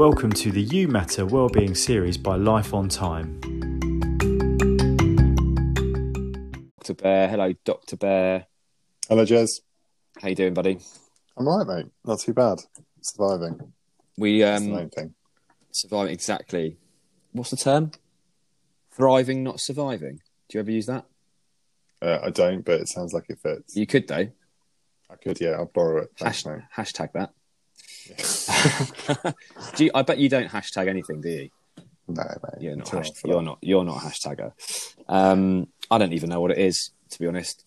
Welcome 0.00 0.32
to 0.32 0.50
the 0.50 0.62
You 0.62 0.88
Matter 0.88 1.26
Wellbeing 1.26 1.74
series 1.74 2.16
by 2.16 2.36
Life 2.36 2.72
on 2.72 2.88
Time. 2.88 3.38
Dr. 6.78 6.94
Bear. 6.94 7.28
Hello, 7.28 7.52
Dr. 7.66 7.98
Bear. 7.98 8.46
Hello, 9.10 9.26
Jez. 9.26 9.60
How 10.18 10.28
you 10.28 10.34
doing, 10.34 10.54
buddy? 10.54 10.78
I'm 11.36 11.46
right, 11.46 11.66
mate. 11.66 11.92
Not 12.06 12.20
too 12.20 12.32
bad. 12.32 12.60
Surviving. 13.02 13.74
We 14.16 14.40
That's 14.40 14.62
the 14.62 14.70
um 14.70 14.74
main 14.74 14.88
thing. 14.88 15.14
surviving 15.70 16.14
exactly. 16.14 16.78
What's 17.32 17.50
the 17.50 17.58
term? 17.58 17.90
Thriving, 18.92 19.42
not 19.44 19.60
surviving. 19.60 20.20
Do 20.48 20.56
you 20.56 20.60
ever 20.60 20.70
use 20.70 20.86
that? 20.86 21.04
Uh, 22.00 22.20
I 22.22 22.30
don't, 22.30 22.64
but 22.64 22.80
it 22.80 22.88
sounds 22.88 23.12
like 23.12 23.26
it 23.28 23.38
fits. 23.42 23.76
You 23.76 23.86
could 23.86 24.08
though. 24.08 24.28
I 25.10 25.16
could, 25.22 25.42
yeah. 25.42 25.50
I'll 25.50 25.66
borrow 25.66 26.04
it. 26.04 26.12
Thanks, 26.18 26.42
Hash, 26.42 26.46
mate. 26.46 26.62
hashtag 26.74 27.12
that. 27.12 27.34
do 29.76 29.84
you, 29.84 29.90
I 29.94 30.02
bet 30.02 30.18
you 30.18 30.28
don't 30.28 30.48
hashtag 30.48 30.88
anything, 30.88 31.20
do 31.20 31.28
you? 31.28 31.50
No, 32.08 32.22
mate. 32.22 32.62
You're 32.62 32.76
not. 32.76 32.86
Too 32.86 32.96
Hash, 32.96 33.08
old 33.08 33.18
for 33.18 33.28
you're 33.28 33.42
not. 33.42 33.58
You're 33.62 33.84
not 33.84 33.98
a 33.98 34.00
hashtagger. 34.00 34.52
Um, 35.08 35.68
I 35.90 35.98
don't 35.98 36.12
even 36.12 36.30
know 36.30 36.40
what 36.40 36.50
it 36.50 36.58
is, 36.58 36.90
to 37.10 37.18
be 37.18 37.26
honest. 37.26 37.64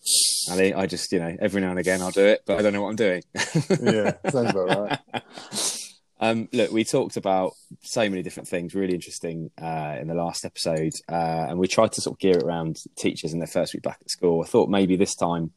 Ali, 0.50 0.74
I 0.74 0.86
just, 0.86 1.12
you 1.12 1.18
know, 1.18 1.36
every 1.40 1.60
now 1.60 1.70
and 1.70 1.78
again 1.78 2.02
I'll 2.02 2.10
do 2.10 2.24
it, 2.24 2.42
but 2.46 2.58
I 2.58 2.62
don't 2.62 2.72
know 2.72 2.82
what 2.82 2.90
I'm 2.90 2.96
doing. 2.96 3.22
yeah, 3.34 4.12
sounds 4.30 4.50
about 4.50 4.68
right. 4.68 4.98
Um, 6.20 6.48
look, 6.52 6.70
we 6.70 6.84
talked 6.84 7.18
about 7.18 7.52
so 7.82 8.08
many 8.08 8.22
different 8.22 8.48
things, 8.48 8.74
really 8.74 8.94
interesting 8.94 9.50
uh, 9.60 9.96
in 10.00 10.06
the 10.06 10.14
last 10.14 10.46
episode, 10.46 10.94
uh, 11.08 11.46
and 11.48 11.58
we 11.58 11.66
tried 11.68 11.92
to 11.92 12.00
sort 12.00 12.14
of 12.14 12.20
gear 12.20 12.38
it 12.38 12.42
around 12.42 12.82
teachers 12.96 13.34
in 13.34 13.40
their 13.40 13.48
first 13.48 13.74
week 13.74 13.82
back 13.82 13.98
at 14.00 14.10
school. 14.10 14.40
I 14.42 14.46
thought 14.46 14.70
maybe 14.70 14.96
this 14.96 15.14
time 15.14 15.52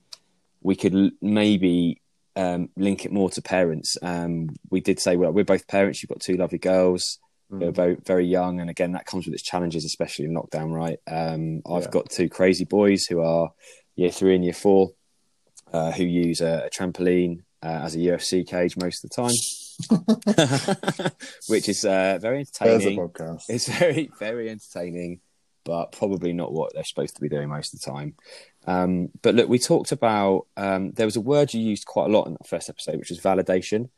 we 0.61 0.75
could 0.75 0.93
l- 0.93 1.11
maybe 1.21 2.01
um, 2.37 2.69
link 2.77 3.03
it 3.05 3.11
more 3.11 3.29
to 3.31 3.41
parents. 3.41 3.97
Um, 4.01 4.49
we 4.69 4.79
did 4.79 4.99
say 4.99 5.17
well, 5.17 5.31
we're 5.31 5.43
both 5.43 5.67
parents. 5.67 6.01
You've 6.01 6.09
got 6.09 6.21
two 6.21 6.37
lovely 6.37 6.59
girls. 6.59 7.19
They're 7.49 7.71
Mm. 7.71 7.75
very 7.75 7.95
very 8.05 8.25
young, 8.27 8.59
and 8.59 8.69
again 8.69 8.91
that 8.91 9.05
comes 9.05 9.25
with 9.25 9.33
its 9.33 9.43
challenges, 9.43 9.85
especially 9.85 10.25
in 10.25 10.33
lockdown. 10.35 10.71
Right? 10.71 10.99
Um, 11.09 11.61
I've 11.65 11.83
Yeah. 11.83 11.89
got 11.89 12.09
two 12.09 12.29
crazy 12.29 12.65
boys 12.65 13.05
who 13.05 13.21
are 13.21 13.51
year 13.95 14.11
three 14.11 14.35
and 14.35 14.43
year 14.43 14.53
four, 14.53 14.91
uh, 15.73 15.91
who 15.93 16.03
use 16.03 16.41
a, 16.41 16.63
a 16.65 16.69
trampoline 16.69 17.43
uh, 17.63 17.79
as 17.85 17.95
a 17.95 17.99
UFC 17.99 18.43
cage 18.45 18.75
most 18.77 19.03
of 19.03 19.09
the 19.09 19.15
time, 19.15 21.11
which 21.47 21.69
is 21.69 21.85
uh, 21.85 22.17
very 22.21 22.39
entertaining. 22.39 22.99
It's 23.49 23.67
very 23.67 24.09
very 24.19 24.49
entertaining, 24.49 25.21
but 25.63 25.91
probably 25.93 26.33
not 26.33 26.51
what 26.51 26.73
they're 26.73 26.83
supposed 26.83 27.15
to 27.15 27.21
be 27.21 27.29
doing 27.29 27.49
most 27.49 27.73
of 27.73 27.79
the 27.79 27.89
time. 27.91 28.15
Um, 28.67 29.09
but 29.21 29.33
look, 29.33 29.47
we 29.49 29.59
talked 29.59 29.91
about 29.91 30.45
um, 30.57 30.91
there 30.91 31.07
was 31.07 31.15
a 31.15 31.21
word 31.21 31.53
you 31.53 31.61
used 31.61 31.85
quite 31.85 32.09
a 32.09 32.13
lot 32.13 32.27
in 32.27 32.33
that 32.33 32.47
first 32.47 32.69
episode, 32.69 32.97
which 32.97 33.09
was 33.09 33.19
validation. 33.19 33.89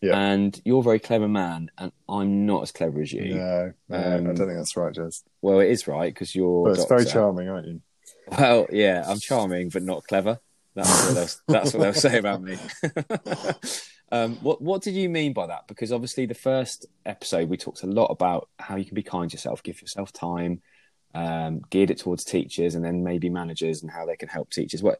Yeah. 0.00 0.16
And 0.16 0.60
you're 0.64 0.78
a 0.78 0.82
very 0.82 1.00
clever 1.00 1.26
man, 1.26 1.70
and 1.76 1.90
I'm 2.08 2.46
not 2.46 2.62
as 2.62 2.70
clever 2.70 3.00
as 3.00 3.12
you. 3.12 3.34
No, 3.34 3.72
no, 3.88 3.96
I 3.96 4.14
Um, 4.14 4.24
don't 4.26 4.36
think 4.36 4.58
that's 4.58 4.76
right, 4.76 4.94
Jez. 4.94 5.24
Well, 5.42 5.58
it 5.58 5.70
is 5.70 5.88
right 5.88 6.14
because 6.14 6.36
you're. 6.36 6.66
But 6.68 6.78
it's 6.78 6.86
very 6.86 7.04
charming, 7.04 7.48
aren't 7.48 7.66
you? 7.66 7.80
Well, 8.30 8.66
yeah, 8.70 9.04
I'm 9.08 9.18
charming, 9.18 9.70
but 9.70 9.82
not 9.82 10.04
clever. 10.04 10.38
That's 10.74 11.06
what 11.06 11.14
they'll, 11.14 11.28
that's 11.48 11.74
what 11.74 11.80
they'll 11.82 11.94
say 11.94 12.18
about 12.18 12.42
me. 12.42 12.58
um, 14.12 14.36
what 14.36 14.62
What 14.62 14.82
did 14.82 14.94
you 14.94 15.08
mean 15.08 15.32
by 15.32 15.46
that? 15.46 15.66
Because 15.66 15.90
obviously, 15.90 16.26
the 16.26 16.34
first 16.34 16.86
episode 17.04 17.48
we 17.48 17.56
talked 17.56 17.82
a 17.82 17.86
lot 17.86 18.06
about 18.06 18.48
how 18.58 18.76
you 18.76 18.84
can 18.84 18.94
be 18.94 19.02
kind 19.02 19.30
to 19.30 19.34
yourself, 19.34 19.62
give 19.62 19.80
yourself 19.80 20.12
time, 20.12 20.62
um, 21.14 21.62
geared 21.70 21.90
it 21.90 21.98
towards 21.98 22.24
teachers, 22.24 22.74
and 22.74 22.84
then 22.84 23.04
maybe 23.04 23.28
managers 23.28 23.82
and 23.82 23.90
how 23.90 24.06
they 24.06 24.16
can 24.16 24.28
help 24.28 24.50
teachers. 24.50 24.82
What 24.82 24.98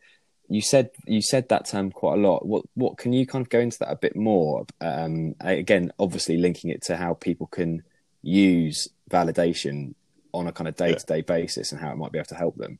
you 0.49 0.63
said 0.63 0.91
you 1.07 1.21
said 1.21 1.49
that 1.49 1.67
term 1.67 1.91
quite 1.91 2.15
a 2.15 2.23
lot. 2.23 2.47
What 2.47 2.65
What 2.75 2.99
can 2.99 3.13
you 3.13 3.27
kind 3.27 3.43
of 3.43 3.51
go 3.51 3.61
into 3.61 3.79
that 3.81 3.91
a 3.91 3.97
bit 3.97 4.17
more? 4.17 4.67
Um, 4.81 5.35
again, 5.41 5.93
obviously 5.99 6.37
linking 6.37 6.71
it 6.71 6.83
to 6.85 6.97
how 6.97 7.15
people 7.15 7.47
can 7.47 7.83
use 8.23 8.89
validation 9.11 9.95
on 10.33 10.47
a 10.47 10.53
kind 10.53 10.69
of 10.69 10.77
day 10.77 10.95
to 10.95 11.07
day 11.07 11.21
basis 11.23 11.73
and 11.73 11.81
how 11.81 11.91
it 11.93 11.97
might 11.97 12.13
be 12.13 12.19
able 12.19 12.27
to 12.27 12.35
help 12.35 12.57
them. 12.57 12.79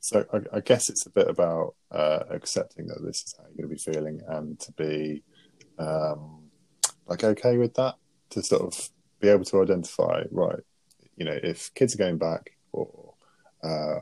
So 0.00 0.24
I, 0.32 0.56
I 0.58 0.60
guess 0.60 0.88
it's 0.88 1.06
a 1.06 1.10
bit 1.10 1.28
about 1.28 1.74
uh, 1.90 2.20
accepting 2.30 2.86
that 2.86 3.02
this 3.04 3.22
is 3.22 3.34
how 3.36 3.44
you're 3.44 3.66
going 3.66 3.76
to 3.76 3.84
be 3.84 3.92
feeling 3.92 4.20
and 4.28 4.58
to 4.60 4.72
be 4.72 5.22
um, 5.78 6.44
like 7.06 7.24
okay 7.24 7.56
with 7.56 7.74
that, 7.74 7.96
to 8.30 8.42
sort 8.42 8.62
of 8.62 8.90
be 9.20 9.28
able 9.28 9.44
to 9.44 9.62
identify, 9.62 10.22
right, 10.30 10.60
you 11.18 11.24
know, 11.24 11.38
if 11.42 11.72
kids 11.74 11.94
are 11.94 11.98
going 11.98 12.18
back 12.18 12.56
or 12.72 13.14
uh, 13.62 14.00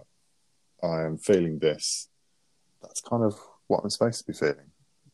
I 0.83 1.03
am 1.03 1.19
feeling 1.19 1.59
this, 1.59 2.09
that's 2.83 3.01
kind 3.01 3.25
of 3.25 3.35
what 3.67 3.81
I'm 3.83 3.91
supposed 3.91 4.21
to 4.21 4.27
be 4.27 4.37
feeling. 4.37 4.71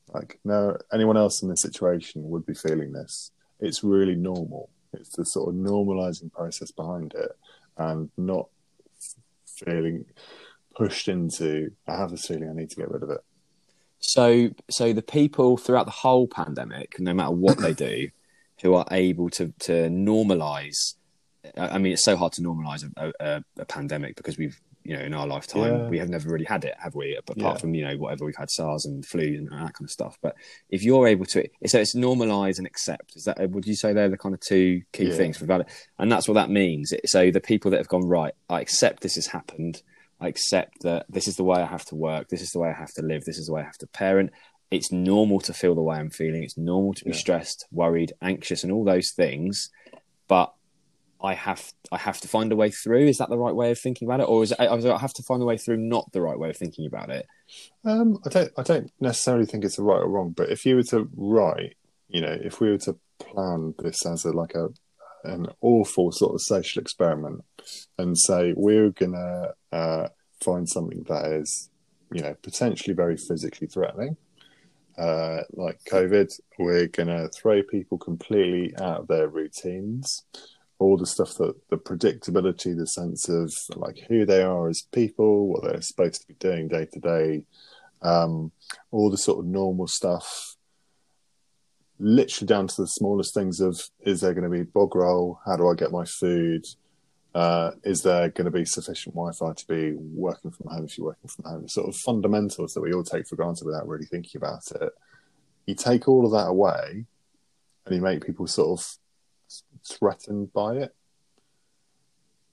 Like, 0.09 0.41
no, 0.45 0.77
anyone 0.93 1.17
else 1.17 1.43
in 1.43 1.49
this 1.49 1.62
situation 1.62 2.29
would 2.29 2.45
be 2.45 2.55
feeling 2.55 2.93
this. 2.93 3.31
It's 3.61 3.83
really 3.85 4.17
normal. 4.17 4.69
It's 4.93 5.17
the 5.17 5.25
sort 5.25 5.49
of 5.49 5.55
normalizing 5.55 6.33
process 6.33 6.71
behind 6.71 7.15
it 7.15 7.31
and 7.79 8.11
not 8.19 8.49
feeling 9.47 10.05
pushed 10.75 11.09
into 11.09 11.71
I 11.87 11.97
have 11.97 12.11
this 12.11 12.27
feeling 12.27 12.51
I 12.51 12.55
need 12.55 12.71
to 12.71 12.77
get 12.77 12.91
rid 12.91 13.03
of 13.03 13.11
it. 13.11 13.21
So, 14.01 14.51
so 14.71 14.93
the 14.93 15.03
people 15.03 15.57
throughout 15.57 15.85
the 15.85 15.93
whole 15.93 16.27
pandemic, 16.27 16.99
no 16.99 17.15
matter 17.15 17.31
what 17.31 17.59
they 17.59 17.73
do, 17.73 18.09
who 18.62 18.75
are 18.75 18.87
able 18.91 19.29
to 19.29 19.53
to 19.61 19.89
normalize. 19.89 20.95
I 21.57 21.69
I 21.69 21.79
mean, 21.79 21.93
it's 21.93 22.05
so 22.05 22.17
hard 22.17 22.33
to 22.35 22.43
normalize 22.43 22.85
a, 22.97 23.13
a, 23.21 23.45
a 23.59 23.65
pandemic 23.65 24.17
because 24.17 24.39
we've, 24.39 24.61
you 24.85 24.97
know, 24.97 25.03
in 25.03 25.15
our 25.15 25.27
lifetime, 25.27 25.63
Yeah. 25.83 25.89
we 25.89 25.99
have 25.99 26.09
never 26.09 26.29
really 26.29 26.45
had 26.45 26.65
it, 26.65 26.75
have 26.79 26.95
we? 26.95 27.17
Apart 27.17 27.39
Yeah. 27.39 27.55
from 27.57 27.75
you 27.75 27.85
know 27.85 27.97
whatever 27.97 28.25
we've 28.25 28.37
had 28.37 28.51
SARS 28.51 28.85
and 28.85 29.05
flu 29.05 29.23
and 29.25 29.49
that 29.49 29.75
kind 29.75 29.83
of 29.85 29.91
stuff. 29.91 30.19
But 30.23 30.35
if 30.71 30.83
you're 30.83 31.07
able 31.07 31.25
to, 31.27 31.49
so 31.67 31.79
it's 31.81 31.95
normalize 31.97 32.59
and 32.59 32.67
accept. 32.67 33.17
Is 33.17 33.25
that 33.25 33.51
would 33.51 33.67
you 33.67 33.75
say 33.77 33.93
they're 33.93 34.09
the 34.09 34.17
kind 34.19 34.35
of 34.35 34.41
two 34.41 34.83
key 34.93 35.09
Yeah. 35.09 35.15
things 35.17 35.37
for 35.39 35.47
valid? 35.47 35.67
And 35.99 36.11
that's 36.11 36.29
what 36.29 36.35
that 36.35 36.51
means. 36.51 36.93
So 37.07 37.31
the 37.31 37.41
people 37.41 37.71
that 37.73 37.79
have 37.79 37.89
gone 37.89 38.07
right, 38.07 38.35
I 38.49 38.61
accept 38.61 39.03
this 39.03 39.15
has 39.17 39.27
happened. 39.29 39.83
I 40.21 40.29
accept 40.29 40.83
that 40.83 41.07
this 41.09 41.27
is 41.27 41.35
the 41.37 41.43
way 41.45 41.61
I 41.61 41.67
have 41.67 41.85
to 41.87 41.97
work. 41.97 42.29
This 42.29 42.43
is 42.43 42.51
the 42.51 42.61
way 42.61 42.69
I 42.69 42.75
have 42.75 42.93
to 42.95 43.03
live. 43.03 43.25
This 43.25 43.39
is 43.39 43.47
the 43.47 43.53
way 43.53 43.63
I 43.63 43.65
have 43.65 43.79
to 43.79 43.89
parent. 43.89 44.31
It's 44.71 44.91
normal 44.93 45.41
to 45.41 45.53
feel 45.53 45.75
the 45.75 45.83
way 45.83 45.97
I'm 45.97 46.11
feeling. 46.11 46.45
It's 46.45 46.57
normal 46.57 46.95
to 46.95 47.05
be 47.05 47.11
Yeah. 47.11 47.17
stressed, 47.17 47.67
worried, 47.73 48.13
anxious, 48.23 48.63
and 48.63 48.73
all 48.73 48.85
those 48.85 49.11
things. 49.13 49.69
But 50.29 50.55
I 51.22 51.34
have 51.34 51.72
I 51.93 51.99
have 51.99 52.21
to 52.22 52.28
find 52.28 52.50
a 52.53 52.56
way 52.56 52.71
through. 52.71 53.06
Is 53.06 53.19
that 53.19 53.28
the 53.28 53.38
right 53.38 53.55
way 53.55 53.71
of 53.71 53.78
thinking 53.78 54.09
about 54.09 54.21
it, 54.21 54.28
or 54.28 54.43
is 54.43 54.53
it, 54.53 54.60
I 54.60 54.99
have 54.99 55.15
to 55.15 55.22
find 55.22 55.43
a 55.43 55.47
way 55.47 55.56
through 55.56 55.77
not 55.77 56.10
the 56.12 56.21
right 56.21 56.38
way 56.38 56.50
of 56.50 56.56
thinking 56.56 56.87
about 56.87 57.10
it? 57.10 57.27
Um, 57.84 58.19
I 58.27 58.28
don't 58.28 58.53
I 58.59 58.62
don't 58.62 58.91
necessarily 59.00 59.47
think 59.47 59.65
it's 59.65 59.78
a 59.78 59.82
right 59.82 60.00
or 60.00 60.09
wrong, 60.09 60.31
but 60.37 60.50
if 60.50 60.66
you 60.66 60.77
were 60.77 60.82
to 60.84 61.09
write, 61.15 61.77
you 62.09 62.21
know, 62.21 62.37
if 62.43 62.61
we 62.61 62.71
were 62.71 62.78
to 62.78 62.97
plan 63.21 63.75
this 63.78 64.05
as 64.05 64.25
a 64.25 64.32
like 64.32 64.55
a 64.55 64.69
an 65.25 65.47
awful 65.61 66.11
sort 66.11 66.34
of 66.34 66.41
social 66.41 66.81
experiment 66.81 67.44
and 67.99 68.19
say 68.19 68.53
we're 68.56 68.91
gonna 68.91 69.53
uh, 69.71 70.09
find 70.43 70.69
something 70.69 71.05
that 71.09 71.27
is, 71.27 71.71
you 72.12 72.22
know, 72.22 72.34
potentially 72.43 72.94
very 72.94 73.16
physically 73.16 73.69
threatening, 73.69 74.16
uh, 74.99 75.43
like 75.53 75.78
COVID, 75.84 76.32
we're 76.59 76.88
gonna 76.88 77.28
throw 77.28 77.62
people 77.62 77.99
completely 77.99 78.75
out 78.77 79.00
of 79.00 79.09
their 79.09 79.28
routines. 79.28 80.25
All 80.82 80.97
the 80.97 81.06
stuff 81.06 81.34
that 81.37 81.54
the 81.70 81.76
predictability, 81.76 82.76
the 82.76 82.87
sense 82.87 83.28
of 83.28 83.54
like 83.76 83.98
who 84.09 84.26
they 84.26 84.43
are 84.43 84.69
as 84.69 84.82
people, 84.93 85.48
what 85.48 85.62
they're 85.62 85.81
supposed 85.81 86.20
to 86.20 86.26
be 86.26 86.34
doing 86.34 86.69
day 86.69 86.87
to 86.93 87.00
day, 87.00 87.44
um, 88.03 88.50
all 88.91 89.10
the 89.10 89.16
sort 89.16 89.38
of 89.38 89.47
normal 89.47 89.87
stuff, 89.87 90.56
literally 91.98 92.48
down 92.48 92.66
to 92.66 92.82
the 92.82 92.88
smallest 92.88 93.32
things 93.32 93.60
of 93.60 93.81
is 94.00 94.20
there 94.20 94.34
going 94.34 94.50
to 94.50 94.50
be 94.50 94.65
bog 94.65 94.94
roll? 94.97 95.38
How 95.47 95.56
do 95.56 95.69
I 95.69 95.75
get 95.75 95.93
my 95.93 96.04
food? 96.04 96.66
Uh, 97.34 97.70
is 97.84 98.03
there 98.03 98.28
going 98.28 98.44
to 98.44 98.50
be 98.50 98.64
sufficient 98.64 99.14
Wi-Fi 99.14 99.53
to 99.54 99.66
be 99.66 99.93
working 99.97 100.50
from 100.50 100.66
home 100.66 100.84
if 100.84 100.99
you're 100.99 101.06
working 101.06 101.28
from 101.28 101.44
home? 101.44 101.69
Sort 101.69 101.88
of 101.88 101.97
fundamentals 101.97 102.75
that 102.75 102.82
we 102.82 102.93
all 102.93 103.04
take 103.04 103.26
for 103.28 103.37
granted 103.37 103.64
without 103.64 103.88
really 103.88 104.04
thinking 104.04 104.38
about 104.38 104.70
it. 104.81 104.93
You 105.66 105.75
take 105.75 106.09
all 106.09 106.26
of 106.26 106.32
that 106.32 106.49
away, 106.49 107.06
and 107.87 107.94
you 107.94 108.02
make 108.02 108.26
people 108.26 108.46
sort 108.46 108.81
of 108.81 108.87
threatened 109.84 110.52
by 110.52 110.76
it, 110.76 110.94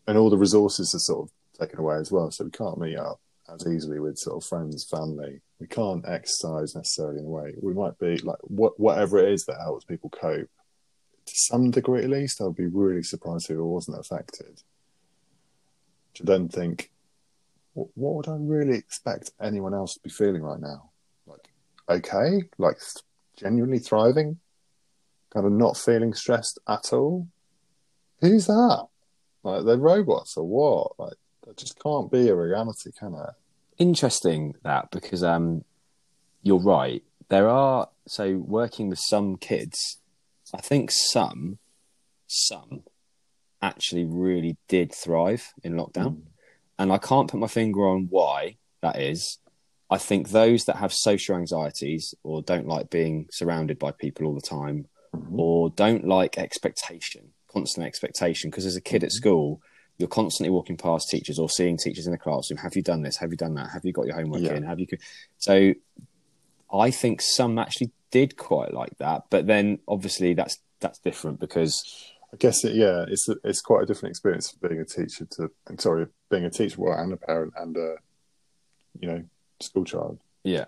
and 0.08 0.18
all 0.18 0.30
the 0.30 0.38
resources 0.38 0.94
are 0.96 1.00
sort 1.00 1.30
of 1.30 1.60
taken 1.60 1.80
away 1.80 1.98
as 1.98 2.12
well. 2.12 2.32
So 2.32 2.46
we 2.46 2.52
can't 2.52 2.80
meet 2.80 2.98
up 2.98 3.20
as 3.54 3.68
easily 3.68 4.00
with 4.00 4.18
sort 4.18 4.44
of 4.44 4.48
friends, 4.48 4.86
family. 4.90 5.42
We 5.60 5.68
can't 5.68 6.08
exercise 6.08 6.76
necessarily 6.76 7.20
in 7.20 7.26
a 7.26 7.30
way. 7.30 7.54
We 7.62 7.74
might 7.74 7.98
be 8.00 8.18
like 8.18 8.38
what 8.42 8.80
whatever 8.80 9.20
it 9.20 9.32
is 9.34 9.46
that 9.46 9.62
helps 9.62 9.86
people 9.86 10.10
cope. 10.10 10.50
To 11.26 11.34
some 11.36 11.70
degree, 11.70 12.04
at 12.04 12.10
least, 12.10 12.42
I'd 12.42 12.56
be 12.56 12.66
really 12.66 13.04
surprised 13.04 13.50
if 13.50 13.58
it 13.58 13.64
wasn't 13.64 14.00
affected. 14.00 14.64
To 16.16 16.24
then 16.24 16.50
think, 16.50 16.92
what, 17.74 17.90
what 17.94 18.16
would 18.16 18.28
I 18.28 18.38
really 18.40 18.78
expect 18.78 19.32
anyone 19.40 19.76
else 19.76 19.94
to 19.94 20.00
be 20.00 20.10
feeling 20.10 20.42
right 20.42 20.60
now? 20.60 20.90
Like, 21.28 21.50
okay, 21.88 22.44
like 22.58 22.78
genuinely 23.38 23.80
thriving, 23.80 24.40
kind 25.34 25.46
of 25.46 25.52
not 25.52 25.78
feeling 25.78 26.14
stressed 26.14 26.60
at 26.68 26.92
all. 26.94 27.28
Who's 28.22 28.48
that? 28.48 28.88
Like, 29.44 29.66
they're 29.66 29.78
robots 29.78 30.36
or 30.38 30.46
what? 30.46 31.00
Like, 31.00 31.18
that 31.46 31.58
just 31.58 31.82
can't 31.82 32.12
be 32.12 32.28
a 32.28 32.36
reality, 32.36 32.92
can 32.98 33.14
it? 33.14 33.34
Interesting 33.78 34.56
that 34.64 34.92
because 34.92 35.24
um, 35.24 35.64
you're 36.44 36.60
right. 36.60 37.04
There 37.30 37.48
are 37.48 37.90
so 38.08 38.38
working 38.38 38.90
with 38.90 39.00
some 39.00 39.38
kids. 39.38 40.00
I 40.54 40.62
think 40.62 40.92
some 40.92 41.60
some 42.28 42.84
actually 43.62 44.06
really 44.06 44.58
did 44.68 44.94
thrive 44.94 45.54
in 45.64 45.74
lockdown. 45.74 46.16
Mm. 46.16 46.22
And 46.78 46.94
I 46.94 46.98
can't 46.98 47.30
put 47.30 47.40
my 47.40 47.48
finger 47.48 47.88
on 47.88 48.08
why 48.10 48.58
that 48.82 49.00
is. 49.00 49.40
I 49.90 49.98
think 49.98 50.30
those 50.30 50.66
that 50.66 50.78
have 50.78 50.94
social 50.94 51.36
anxieties 51.36 52.14
or 52.24 52.42
don't 52.42 52.68
like 52.68 52.90
being 52.90 53.28
surrounded 53.32 53.80
by 53.80 53.92
people 53.92 54.28
all 54.28 54.36
the 54.36 54.42
time 54.42 54.86
Mhm. 55.16 55.40
or 55.40 55.70
don't 55.72 56.06
like 56.08 56.38
expectation, 56.38 57.34
constant 57.48 57.86
expectation. 57.88 58.50
Because 58.50 58.66
as 58.66 58.76
a 58.76 58.82
kid 58.82 59.04
at 59.04 59.12
school, 59.12 59.62
you're 59.98 60.08
constantly 60.08 60.50
walking 60.52 60.78
past 60.78 61.10
teachers 61.10 61.40
or 61.40 61.50
seeing 61.50 61.78
teachers 61.78 62.06
in 62.06 62.12
the 62.12 62.18
classroom. 62.18 62.58
Have 62.60 62.76
you 62.76 62.82
done 62.82 63.02
this? 63.02 63.18
Have 63.18 63.32
you 63.32 63.38
done 63.38 63.56
that? 63.56 63.70
Have 63.72 63.84
you 63.86 63.92
got 63.92 64.06
your 64.06 64.16
homework 64.16 64.42
Yeah. 64.42 64.56
in? 64.56 64.64
Have 64.64 64.80
you? 64.80 64.88
So 65.38 65.74
I 66.72 66.92
think 66.92 67.22
some 67.22 67.58
actually 67.60 67.92
did 68.12 68.38
quite 68.38 68.74
like 68.74 68.98
that, 69.00 69.24
but 69.30 69.48
then 69.48 69.80
obviously 69.88 70.34
that's 70.34 70.58
that's 70.80 71.00
different 71.00 71.40
because 71.40 71.84
I 72.34 72.38
guess 72.38 72.64
it, 72.64 72.76
yeah, 72.76 73.06
it's 73.08 73.28
a, 73.28 73.36
it's 73.44 73.60
quite 73.62 73.84
a 73.84 73.86
different 73.86 74.12
experience 74.12 74.50
for 74.52 74.68
being 74.70 74.80
a 74.80 74.86
teacher 74.86 75.26
to 75.32 75.52
sorry, 75.78 76.08
being 76.30 76.46
a 76.46 76.50
teacher 76.50 76.80
well, 76.80 76.98
and 76.98 77.12
a 77.12 77.18
parent 77.18 77.54
and 77.58 77.76
a 77.76 77.96
you 79.00 79.08
know 79.10 79.24
school 79.60 79.84
child. 79.84 80.20
Yeah, 80.44 80.66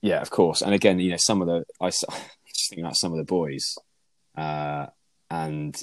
yeah, 0.00 0.20
of 0.20 0.30
course. 0.30 0.62
And 0.62 0.74
again, 0.74 0.98
you 0.98 1.10
know, 1.12 1.16
some 1.18 1.40
of 1.42 1.46
the 1.48 1.64
I 1.80 1.90
think 2.68 2.80
about 2.80 2.96
some 2.96 3.12
of 3.12 3.18
the 3.18 3.24
boys, 3.24 3.76
uh, 4.36 4.86
and 5.30 5.82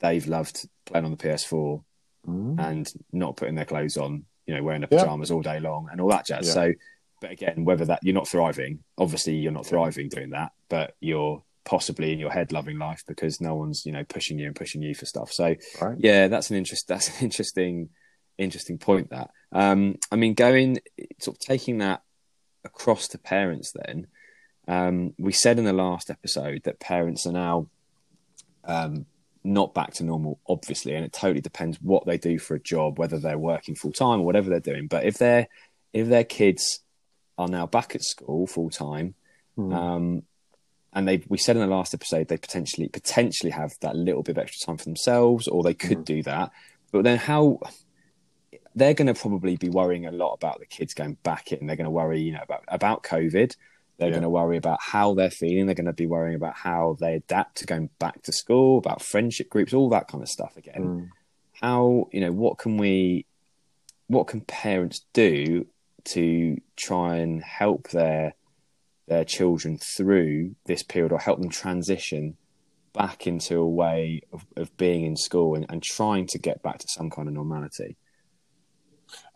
they've 0.00 0.26
loved 0.26 0.68
playing 0.84 1.04
on 1.04 1.10
the 1.10 1.16
PS4 1.16 1.82
Mm. 2.26 2.58
and 2.58 2.92
not 3.12 3.36
putting 3.36 3.54
their 3.54 3.64
clothes 3.64 3.96
on, 3.96 4.24
you 4.46 4.54
know, 4.54 4.62
wearing 4.62 4.80
their 4.80 4.88
Yeah. 4.90 4.98
pajamas 5.04 5.30
all 5.30 5.42
day 5.42 5.60
long 5.60 5.88
and 5.92 6.00
all 6.00 6.08
that 6.10 6.26
jazz. 6.26 6.48
Yeah. 6.48 6.52
So, 6.54 6.72
but 7.20 7.30
again, 7.30 7.64
whether 7.64 7.84
that 7.84 8.00
you're 8.02 8.14
not 8.14 8.26
thriving, 8.26 8.82
obviously 8.98 9.36
you're 9.36 9.52
not 9.52 9.64
thriving 9.64 10.08
doing 10.08 10.30
that, 10.30 10.50
but 10.68 10.96
you're 11.00 11.44
possibly 11.64 12.12
in 12.12 12.18
your 12.18 12.30
head 12.30 12.50
loving 12.52 12.78
life 12.78 13.04
because 13.06 13.40
no 13.40 13.54
one's 13.54 13.86
you 13.86 13.92
know 13.92 14.02
pushing 14.04 14.38
you 14.40 14.46
and 14.46 14.56
pushing 14.56 14.82
you 14.82 14.92
for 14.94 15.06
stuff. 15.06 15.30
So 15.32 15.54
Right. 15.80 15.96
yeah, 16.00 16.26
that's 16.28 16.50
an 16.50 16.56
interest. 16.56 16.88
That's 16.88 17.08
an 17.08 17.24
interesting, 17.24 17.90
interesting 18.38 18.78
point. 18.78 19.10
That 19.10 19.30
um, 19.52 19.94
I 20.10 20.16
mean, 20.16 20.34
going 20.34 20.78
sort 21.20 21.36
of 21.36 21.40
taking 21.40 21.78
that 21.78 22.02
across 22.64 23.06
to 23.08 23.18
parents. 23.18 23.72
Then 23.72 24.08
um, 24.68 25.14
we 25.18 25.32
said 25.32 25.58
in 25.58 25.64
the 25.64 25.72
last 25.72 26.10
episode 26.10 26.62
that 26.64 26.80
parents 26.80 27.26
are 27.26 27.32
now 27.32 27.68
um, 28.64 29.06
not 29.44 29.74
back 29.74 29.94
to 29.94 30.04
normal, 30.04 30.40
obviously, 30.48 30.94
and 30.94 31.04
it 31.04 31.12
totally 31.12 31.40
depends 31.40 31.80
what 31.80 32.04
they 32.06 32.18
do 32.18 32.38
for 32.38 32.54
a 32.56 32.60
job, 32.60 32.98
whether 32.98 33.18
they're 33.18 33.38
working 33.38 33.74
full 33.76 33.92
time 33.92 34.20
or 34.20 34.24
whatever 34.26 34.50
they're 34.50 34.60
doing. 34.60 34.86
But 34.88 35.04
if 35.04 35.18
they're 35.18 35.46
if 35.92 36.08
their 36.08 36.24
kids 36.24 36.80
are 37.38 37.48
now 37.48 37.66
back 37.66 37.94
at 37.94 38.02
school 38.02 38.46
full 38.46 38.70
time, 38.70 39.14
Mm. 39.56 39.74
um, 39.74 40.22
and 40.92 41.08
they 41.08 41.22
we 41.28 41.38
said 41.38 41.56
in 41.56 41.62
the 41.62 41.66
last 41.68 41.94
episode 41.94 42.28
they 42.28 42.36
potentially 42.36 42.88
potentially 42.88 43.50
have 43.52 43.72
that 43.80 43.96
little 43.96 44.22
bit 44.22 44.36
of 44.36 44.42
extra 44.42 44.66
time 44.66 44.76
for 44.76 44.84
themselves, 44.84 45.48
or 45.48 45.62
they 45.62 45.72
could 45.74 45.98
Mhm. 45.98 46.04
do 46.04 46.22
that. 46.24 46.50
But 46.92 47.04
then 47.04 47.16
how 47.18 47.60
they're 48.74 48.94
going 48.94 49.06
to 49.06 49.14
probably 49.18 49.56
be 49.56 49.70
worrying 49.70 50.04
a 50.04 50.12
lot 50.12 50.34
about 50.34 50.58
the 50.60 50.66
kids 50.66 50.92
going 50.92 51.14
back 51.22 51.52
in. 51.52 51.66
They're 51.66 51.76
going 51.76 51.86
to 51.86 51.90
worry, 51.90 52.20
you 52.20 52.32
know, 52.32 52.42
about 52.42 52.64
about 52.68 53.02
COVID. 53.02 53.56
They're 53.98 54.08
Yeah. 54.08 54.14
going 54.14 54.22
to 54.24 54.28
worry 54.28 54.56
about 54.58 54.78
how 54.82 55.14
they're 55.14 55.30
feeling. 55.30 55.66
They're 55.66 55.74
going 55.74 55.86
to 55.86 55.92
be 55.92 56.06
worrying 56.06 56.36
about 56.36 56.54
how 56.54 56.96
they 57.00 57.14
adapt 57.14 57.56
to 57.58 57.66
going 57.66 57.88
back 57.98 58.22
to 58.22 58.32
school, 58.32 58.78
about 58.78 59.00
friendship 59.02 59.48
groups, 59.48 59.72
all 59.72 59.88
that 59.90 60.08
kind 60.08 60.22
of 60.22 60.28
stuff 60.28 60.56
again 60.56 60.82
Mm. 60.82 61.08
how 61.52 62.08
you 62.12 62.20
know 62.20 62.32
what 62.32 62.58
can 62.58 62.76
we 62.76 63.24
what 64.08 64.26
can 64.26 64.42
parents 64.42 65.00
do 65.14 65.66
to 66.04 66.58
try 66.76 67.16
and 67.16 67.42
help 67.42 67.88
their 67.90 68.34
their 69.08 69.24
children 69.24 69.78
through 69.78 70.54
this 70.66 70.82
period 70.82 71.12
or 71.12 71.18
help 71.18 71.40
them 71.40 71.48
transition 71.48 72.36
back 72.92 73.26
into 73.26 73.58
a 73.58 73.66
way 73.68 74.20
of, 74.32 74.44
of 74.56 74.76
being 74.76 75.04
in 75.04 75.16
school 75.16 75.54
and, 75.54 75.64
and 75.70 75.82
trying 75.82 76.26
to 76.26 76.38
get 76.38 76.62
back 76.62 76.78
to 76.78 76.86
some 76.88 77.08
kind 77.10 77.28
of 77.28 77.34
normality 77.34 77.96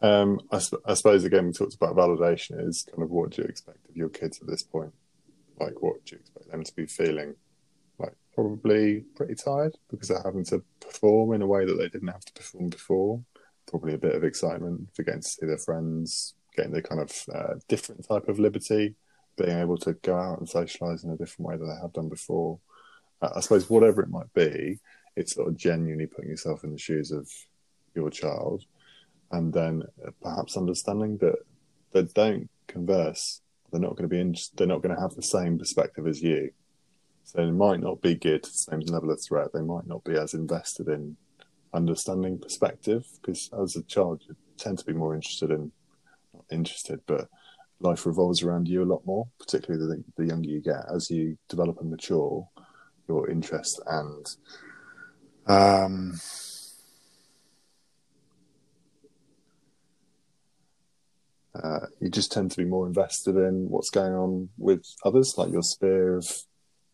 Um, 0.02 0.40
I, 0.52 0.60
I 0.84 0.94
suppose 0.94 1.24
again 1.24 1.46
we 1.46 1.52
talked 1.52 1.74
about 1.74 1.96
validation 1.96 2.66
is 2.68 2.86
kind 2.90 3.02
of 3.02 3.10
what 3.10 3.30
do 3.30 3.42
you 3.42 3.48
expect 3.48 3.79
your 4.00 4.08
kids 4.08 4.40
at 4.40 4.48
this 4.48 4.62
point? 4.62 4.92
Like 5.58 5.82
what 5.82 6.04
do 6.04 6.16
you 6.16 6.20
expect 6.20 6.50
them 6.50 6.64
to 6.64 6.74
be 6.74 6.86
feeling? 6.86 7.34
Like 7.98 8.14
probably 8.34 9.04
pretty 9.14 9.34
tired 9.34 9.76
because 9.90 10.08
they're 10.08 10.22
having 10.24 10.44
to 10.46 10.62
perform 10.80 11.34
in 11.34 11.42
a 11.42 11.46
way 11.46 11.64
that 11.64 11.74
they 11.74 11.88
didn't 11.88 12.08
have 12.08 12.24
to 12.24 12.32
perform 12.32 12.70
before. 12.70 13.22
Probably 13.68 13.94
a 13.94 13.98
bit 13.98 14.14
of 14.14 14.24
excitement 14.24 14.88
for 14.94 15.02
getting 15.02 15.20
to 15.20 15.28
see 15.28 15.46
their 15.46 15.58
friends, 15.58 16.34
getting 16.56 16.72
the 16.72 16.82
kind 16.82 17.00
of 17.00 17.24
uh, 17.32 17.54
different 17.68 18.08
type 18.08 18.28
of 18.28 18.38
liberty, 18.38 18.94
being 19.36 19.58
able 19.58 19.76
to 19.78 19.92
go 19.94 20.16
out 20.16 20.38
and 20.38 20.48
socialise 20.48 21.04
in 21.04 21.10
a 21.10 21.16
different 21.16 21.48
way 21.48 21.56
that 21.56 21.64
they 21.64 21.80
have 21.80 21.92
done 21.92 22.08
before. 22.08 22.58
Uh, 23.22 23.30
I 23.36 23.40
suppose 23.40 23.70
whatever 23.70 24.02
it 24.02 24.10
might 24.10 24.32
be, 24.34 24.80
it's 25.16 25.34
sort 25.34 25.48
of 25.48 25.56
genuinely 25.56 26.06
putting 26.06 26.30
yourself 26.30 26.64
in 26.64 26.72
the 26.72 26.78
shoes 26.78 27.12
of 27.12 27.28
your 27.94 28.10
child 28.10 28.64
and 29.32 29.52
then 29.52 29.82
perhaps 30.22 30.56
understanding 30.56 31.18
that 31.18 31.36
they 31.92 32.02
don't 32.02 32.48
converse. 32.66 33.40
They're 33.70 33.80
not 33.80 33.96
going 33.96 34.08
to 34.08 34.14
be 34.14 34.20
in, 34.20 34.34
they're 34.56 34.66
not 34.66 34.82
going 34.82 34.94
to 34.94 35.00
have 35.00 35.14
the 35.14 35.22
same 35.22 35.58
perspective 35.58 36.06
as 36.06 36.22
you. 36.22 36.50
So 37.24 37.38
they 37.38 37.50
might 37.50 37.80
not 37.80 38.02
be 38.02 38.14
geared 38.14 38.42
to 38.42 38.50
the 38.50 38.56
same 38.56 38.80
level 38.80 39.10
of 39.10 39.22
threat. 39.22 39.52
They 39.52 39.62
might 39.62 39.86
not 39.86 40.04
be 40.04 40.16
as 40.16 40.34
invested 40.34 40.88
in 40.88 41.16
understanding 41.72 42.38
perspective 42.38 43.04
because 43.20 43.48
as 43.62 43.76
a 43.76 43.82
child 43.84 44.22
you 44.28 44.34
tend 44.56 44.78
to 44.78 44.84
be 44.84 44.92
more 44.92 45.14
interested 45.14 45.50
in 45.50 45.70
not 46.34 46.44
interested, 46.50 47.00
but 47.06 47.28
life 47.80 48.06
revolves 48.06 48.42
around 48.42 48.68
you 48.68 48.82
a 48.82 48.84
lot 48.84 49.04
more, 49.06 49.28
particularly 49.38 49.86
the, 49.86 50.04
the 50.16 50.28
younger 50.28 50.48
you 50.48 50.60
get. 50.60 50.84
As 50.92 51.10
you 51.10 51.38
develop 51.48 51.80
and 51.80 51.90
mature, 51.90 52.48
your 53.08 53.28
interest 53.28 53.80
and 53.86 54.26
um, 55.46 56.14
uh, 61.62 61.86
you 62.00 62.10
just 62.10 62.32
tend 62.32 62.50
to 62.50 62.56
be 62.56 62.64
more 62.64 62.86
invested 62.86 63.36
in 63.36 63.68
what's 63.68 63.90
going 63.90 64.12
on 64.14 64.48
with 64.58 64.84
others. 65.04 65.34
Like 65.36 65.52
your 65.52 65.62
sphere 65.62 66.16
of 66.16 66.26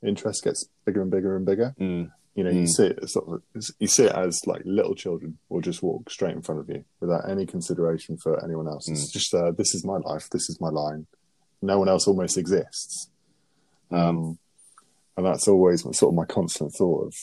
interest 0.07 0.45
gets 0.45 0.69
bigger 0.85 1.03
and 1.03 1.11
bigger 1.11 1.37
and 1.37 1.47
bigger. 1.47 1.75
mm. 1.81 2.11
You 2.35 2.45
know, 2.45 2.51
you 2.51 2.65
Mm. 2.65 2.69
see 2.69 2.87
it 2.89 2.99
as 3.03 3.13
sort 3.15 3.29
of 3.29 3.43
you 3.79 3.87
see 3.89 4.05
it 4.05 4.13
as 4.13 4.43
like 4.47 4.61
little 4.67 4.95
children 4.95 5.39
will 5.49 5.63
just 5.63 5.83
walk 5.83 6.11
straight 6.11 6.35
in 6.37 6.43
front 6.43 6.61
of 6.61 6.69
you 6.69 6.85
without 7.01 7.31
any 7.31 7.47
consideration 7.47 8.19
for 8.19 8.45
anyone 8.45 8.69
else. 8.69 8.89
It's 8.91 9.11
just 9.11 9.33
uh, 9.33 9.53
this 9.53 9.75
is 9.75 9.85
my 9.87 9.97
life, 9.97 10.29
this 10.31 10.51
is 10.51 10.61
my 10.61 10.69
line. 10.69 11.07
No 11.63 11.79
one 11.79 11.89
else 11.89 12.07
almost 12.07 12.37
exists. 12.37 13.09
Um, 13.91 14.39
and 15.17 15.25
that's 15.25 15.49
always 15.49 15.81
sort 15.83 16.03
of 16.13 16.15
my 16.15 16.27
constant 16.27 16.73
thought 16.75 17.07
of 17.07 17.15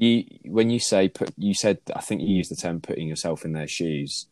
you 0.00 0.24
when 0.46 0.70
you 0.70 0.78
say 0.80 1.08
put 1.08 1.30
you 1.36 1.52
said 1.54 1.78
i 1.94 2.00
think 2.00 2.20
you 2.22 2.28
used 2.28 2.50
the 2.50 2.56
term 2.56 2.80
putting 2.80 3.06
yourself 3.06 3.44
in 3.44 3.52
their 3.52 3.66
shoes 3.68 4.26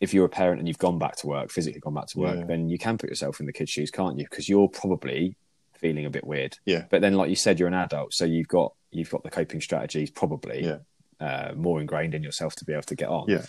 if 0.00 0.12
you're 0.14 0.24
a 0.26 0.28
parent 0.28 0.58
and 0.58 0.68
you've 0.68 0.78
gone 0.78 0.98
back 0.98 1.16
to 1.16 1.26
work 1.26 1.50
physically 1.50 1.80
gone 1.80 1.94
back 1.94 2.06
to 2.08 2.18
work 2.18 2.38
Yeah. 2.38 2.44
then 2.46 2.68
you 2.68 2.78
can 2.78 2.96
put 2.98 3.10
yourself 3.10 3.38
in 3.40 3.46
the 3.46 3.52
kids 3.52 3.70
shoes 3.70 3.90
can't 3.90 4.18
you 4.18 4.24
because 4.28 4.48
you're 4.48 4.68
probably 4.68 5.36
feeling 5.74 6.06
a 6.06 6.10
bit 6.10 6.26
weird 6.26 6.56
Yeah. 6.64 6.84
but 6.90 7.00
then 7.02 7.14
like 7.14 7.28
you 7.30 7.36
said 7.36 7.58
you're 7.58 7.68
an 7.68 7.74
adult 7.74 8.14
so 8.14 8.24
you've 8.24 8.48
got 8.48 8.72
you've 8.90 9.10
got 9.10 9.22
the 9.22 9.30
coping 9.30 9.60
strategies 9.60 10.10
probably 10.10 10.64
Yeah. 10.64 10.78
uh, 11.20 11.52
more 11.54 11.80
ingrained 11.80 12.14
in 12.14 12.22
yourself 12.22 12.54
to 12.56 12.64
be 12.64 12.72
able 12.72 12.82
to 12.84 12.94
get 12.94 13.08
on 13.08 13.26
Yeah. 13.28 13.44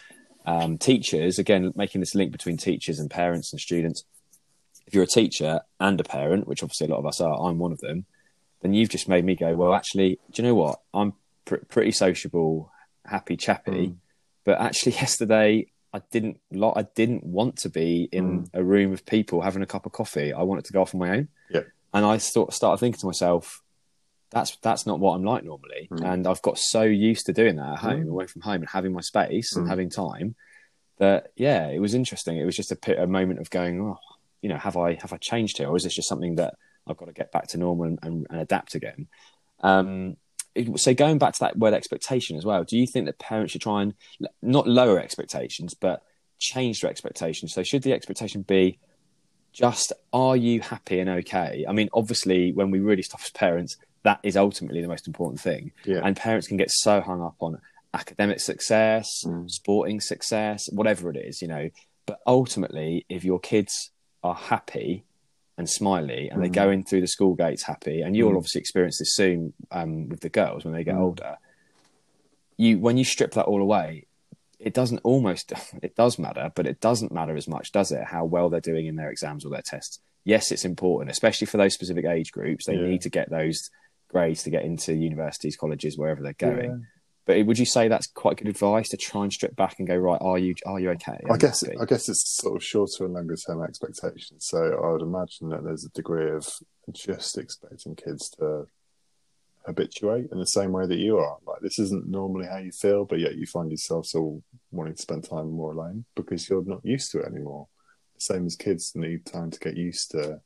um, 0.46 0.77
teachers 0.77 1.39
again 1.39 1.72
making 1.75 2.01
this 2.01 2.13
link 2.16 2.32
between 2.34 2.58
teachers 2.58 3.00
and 3.00 3.10
parents 3.10 3.54
and 3.54 3.60
students 3.62 4.04
if 4.86 4.94
you're 4.94 5.04
a 5.04 5.08
teacher 5.08 5.62
and 5.80 6.00
a 6.00 6.04
parent 6.04 6.46
which 6.48 6.62
obviously 6.63 6.88
a 6.88 6.89
lot 6.89 7.00
of 7.00 7.06
us 7.06 7.22
are 7.22 7.39
i'm 7.48 7.58
one 7.58 7.72
of 7.72 7.80
them 7.80 8.06
then 8.62 8.74
you've 8.74 8.89
just 8.89 9.08
made 9.08 9.24
me 9.24 9.36
go 9.36 9.54
well 9.56 9.74
actually 9.74 10.20
do 10.32 10.42
you 10.42 10.48
know 10.50 10.56
what 10.56 10.80
i'm 10.94 11.13
pr- 11.48 11.66
pretty 11.74 11.92
sociable 11.92 12.72
happy 13.06 13.36
chappy 13.38 13.88
Mm. 13.88 13.96
but 14.46 14.60
actually 14.68 14.92
yesterday 15.04 15.68
i 15.94 16.00
didn't 16.12 16.38
lo- 16.51 16.74
i 16.75 16.84
didn't 17.00 17.24
want 17.24 17.56
to 17.63 17.70
be 17.70 18.08
in 18.12 18.25
Mm. 18.44 18.50
a 18.54 18.63
room 18.63 18.92
of 18.94 19.06
people 19.06 19.42
having 19.42 19.63
a 19.63 19.66
cup 19.74 19.86
of 19.88 19.92
coffee 19.94 20.32
i 20.34 20.44
wanted 20.44 20.66
to 20.66 20.74
go 20.74 20.82
off 20.82 20.94
on 20.94 21.00
my 21.00 21.10
own 21.18 21.27
Yeah. 21.50 21.62
and 21.94 22.06
i 22.06 22.18
sort 22.18 22.54
started 22.54 22.80
thinking 22.80 23.00
to 23.00 23.06
myself 23.08 23.62
that's 24.30 24.58
that's 24.58 24.86
not 24.86 25.00
what 25.00 25.13
i'm 25.16 25.24
like 25.24 25.44
normally 25.46 25.88
Mm. 25.89 26.04
and 26.13 26.27
i've 26.27 26.42
got 26.42 26.58
so 26.58 26.82
used 26.84 27.25
to 27.27 27.34
doing 27.34 27.56
that 27.56 27.74
at 27.75 27.80
home 27.80 28.04
Mm. 28.06 28.10
away 28.10 28.27
from 28.27 28.42
home 28.42 28.62
and 28.63 28.70
having 28.70 28.92
my 28.94 29.01
space 29.01 29.56
and 29.56 29.66
Mm. 29.66 29.70
having 29.70 29.89
time 29.89 30.36
that 30.98 31.32
yeah 31.38 31.68
it 31.70 31.80
was 31.80 31.94
interesting 31.94 32.38
it 32.38 32.46
was 32.46 32.56
just 32.58 32.72
a, 32.74 33.04
a 33.04 33.08
moment 33.08 33.39
of 33.39 33.50
going 33.50 33.80
oh 33.82 34.00
you 34.42 34.50
know 34.50 34.58
have 34.58 34.75
i 34.75 34.96
have 35.01 35.13
i 35.13 35.18
changed 35.18 35.58
here 35.60 35.70
or 35.70 35.77
is 35.77 35.84
this 35.84 35.96
just 35.96 36.10
something 36.10 36.36
that 36.36 36.56
i've 36.88 36.98
got 36.98 37.06
to 37.06 37.13
get 37.22 37.32
back 37.32 37.48
to 37.48 37.58
normal 37.58 37.86
and, 37.86 38.00
and, 38.04 38.27
and 38.30 38.39
adapt 38.42 38.75
again 38.75 39.08
um 39.62 40.18
so 40.76 40.94
going 40.94 41.18
back 41.18 41.34
to 41.34 41.40
that 41.42 41.58
word 41.58 41.74
expectation 41.74 42.38
as 42.38 42.46
well 42.46 42.64
do 42.64 42.78
you 42.78 42.88
think 42.88 43.06
that 43.06 43.18
parents 43.20 43.52
should 43.52 43.62
try 43.62 43.82
and 43.82 43.94
not 44.42 44.68
lower 44.68 45.00
expectations 45.00 45.74
but 45.74 46.02
change 46.40 46.82
their 46.82 46.92
expectations 46.92 47.54
so 47.54 47.64
should 47.64 47.84
the 47.84 47.94
expectation 47.94 48.42
be 48.44 48.78
just 49.54 49.92
are 50.14 50.36
you 50.38 50.62
happy 50.62 51.00
and 51.00 51.10
okay 51.10 51.66
i 51.68 51.72
mean 51.72 51.90
obviously 51.94 52.52
when 52.52 52.70
we 52.72 52.80
really 52.80 53.02
stop 53.02 53.22
as 53.24 53.32
parents 53.32 53.78
that 54.04 54.20
is 54.24 54.38
ultimately 54.38 54.82
the 54.82 54.88
most 54.88 55.08
important 55.08 55.40
thing 55.40 55.72
yeah. 55.86 56.02
and 56.04 56.16
parents 56.16 56.48
can 56.48 56.58
get 56.58 56.70
so 56.72 57.02
hung 57.02 57.22
up 57.22 57.36
on 57.40 57.60
academic 57.94 58.40
success 58.40 59.24
Mm. 59.26 59.50
sporting 59.50 60.00
success 60.00 60.70
whatever 60.72 61.10
it 61.10 61.18
is 61.18 61.42
you 61.42 61.48
know 61.48 61.70
But 62.06 62.20
ultimately, 62.26 63.06
if 63.10 63.26
your 63.26 63.40
kids 63.40 63.92
are 64.24 64.34
happy 64.36 65.04
and 65.58 65.70
smiley 65.70 66.30
and 66.30 66.42
they 66.44 66.50
Mm. 66.50 66.54
go 66.54 66.70
in 66.70 66.84
through 66.84 67.02
the 67.02 67.08
school 67.08 67.34
gates 67.34 67.64
happy, 67.64 68.02
and 68.02 68.16
you'll 68.16 68.34
Mm. 68.34 68.38
obviously 68.38 68.60
experience 68.62 69.00
this 69.00 69.16
soon 69.16 69.54
um, 69.72 70.10
with 70.10 70.20
the 70.22 70.30
girls 70.30 70.64
when 70.66 70.74
they 70.74 70.84
get 70.84 70.96
Mm. 70.96 71.02
older. 71.02 71.38
You 72.58 72.80
when 72.80 72.98
you 72.98 73.04
strip 73.04 73.32
that 73.34 73.46
all 73.46 73.62
away, 73.62 74.06
it 74.60 74.74
doesn't 74.74 75.00
almost 75.04 75.52
it 75.84 75.96
does 75.96 76.18
matter, 76.18 76.52
but 76.56 76.66
it 76.68 76.80
doesn't 76.80 77.12
matter 77.12 77.36
as 77.36 77.48
much, 77.48 77.72
does 77.72 77.92
it? 77.92 78.04
How 78.06 78.26
well 78.26 78.50
they're 78.50 78.60
doing 78.62 78.86
in 78.88 78.96
their 78.96 79.10
exams 79.12 79.46
or 79.46 79.50
their 79.50 79.62
tests. 79.62 80.00
Yes, 80.24 80.52
it's 80.52 80.66
important, 80.66 81.10
especially 81.12 81.48
for 81.48 81.58
those 81.58 81.74
specific 81.74 82.06
age 82.06 82.32
groups. 82.32 82.66
They 82.66 82.76
Yeah. 82.76 82.88
need 82.88 83.02
to 83.02 83.10
get 83.10 83.30
those 83.30 83.70
grades 84.10 84.44
to 84.44 84.50
get 84.50 84.64
into 84.66 84.94
universities, 84.94 85.56
colleges, 85.56 85.98
wherever 85.98 86.22
they're 86.22 86.34
going. 86.34 86.86
But 87.28 87.46
would 87.46 87.60
you 87.60 87.66
say 87.66 87.90
that's 87.90 88.08
quite 88.08 88.38
good 88.38 88.48
advice 88.48 88.88
to 88.90 88.98
try 88.98 89.24
and 89.24 89.34
strip 89.34 89.54
back 89.58 89.76
and 89.78 89.88
go 89.88 89.98
right? 89.98 90.18
Are 90.22 90.38
you 90.38 90.56
are 90.66 90.80
you 90.80 90.92
okay? 90.92 91.20
I 91.30 91.36
guess? 91.36 91.62
I 91.64 91.84
guess 91.84 92.08
it's 92.08 92.38
sort 92.38 92.56
of 92.56 92.64
shorter 92.64 93.04
and 93.04 93.14
longer 93.14 93.36
term 93.36 93.62
expectations. 93.62 94.48
So 94.48 94.82
I 94.82 94.94
would 94.94 95.02
imagine 95.02 95.50
that 95.50 95.66
there's 95.66 95.84
a 95.84 95.90
degree 95.90 96.32
of 96.32 96.48
just 96.94 97.38
expecting 97.38 97.96
kids 97.96 98.30
to 98.40 98.68
habituate 99.66 100.30
in 100.32 100.40
the 100.40 100.48
same 100.48 100.72
way 100.72 100.88
that 100.88 100.98
you 100.98 101.18
are. 101.18 101.38
Like 101.46 101.60
this 101.60 101.78
isn't 101.80 102.08
normally 102.08 102.48
how 102.48 102.60
you 102.60 102.72
feel, 102.72 103.04
but 103.04 103.20
yet 103.20 103.36
you 103.36 103.46
find 103.46 103.70
yourself 103.70 104.06
still 104.06 104.42
wanting 104.72 104.96
to 104.96 105.02
spend 105.02 105.30
time 105.30 105.52
more 105.52 105.74
alone 105.74 106.06
because 106.16 106.50
you're 106.50 106.64
not 106.64 106.86
used 106.86 107.12
to 107.12 107.20
it 107.20 107.28
anymore. 107.28 107.68
Same 108.20 108.46
as 108.46 108.56
kids 108.56 108.94
need 108.96 109.26
time 109.26 109.52
to 109.52 109.60
get 109.60 109.76
used 109.76 110.12
to 110.12 110.40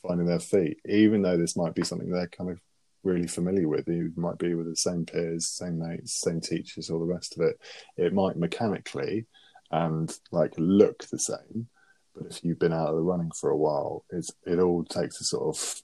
finding 0.00 0.26
their 0.26 0.40
feet, 0.40 0.78
even 0.88 1.20
though 1.20 1.36
this 1.36 1.54
might 1.54 1.74
be 1.74 1.84
something 1.84 2.08
they're 2.10 2.28
kind 2.28 2.50
of 2.50 2.60
really 3.04 3.26
familiar 3.26 3.68
with. 3.68 3.86
You 3.88 4.12
might 4.16 4.38
be 4.38 4.54
with 4.54 4.66
the 4.66 4.76
same 4.76 5.06
peers, 5.06 5.48
same 5.48 5.78
mates, 5.78 6.20
same 6.20 6.40
teachers, 6.40 6.90
all 6.90 7.00
the 7.00 7.12
rest 7.12 7.36
of 7.36 7.44
it. 7.44 7.56
It 7.96 8.12
might 8.12 8.36
mechanically 8.36 9.26
and 9.70 10.16
like 10.32 10.54
look 10.56 11.04
the 11.08 11.18
same, 11.18 11.68
but 12.14 12.26
if 12.30 12.44
you've 12.44 12.58
been 12.58 12.72
out 12.72 12.88
of 12.88 12.96
the 12.96 13.02
running 13.02 13.30
for 13.38 13.50
a 13.50 13.56
while, 13.56 14.04
it's 14.10 14.30
it 14.46 14.58
all 14.58 14.84
takes 14.84 15.20
a 15.20 15.24
sort 15.24 15.56
of 15.56 15.82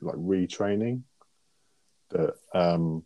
like 0.00 0.16
retraining 0.16 1.02
that 2.10 2.34
um 2.54 3.02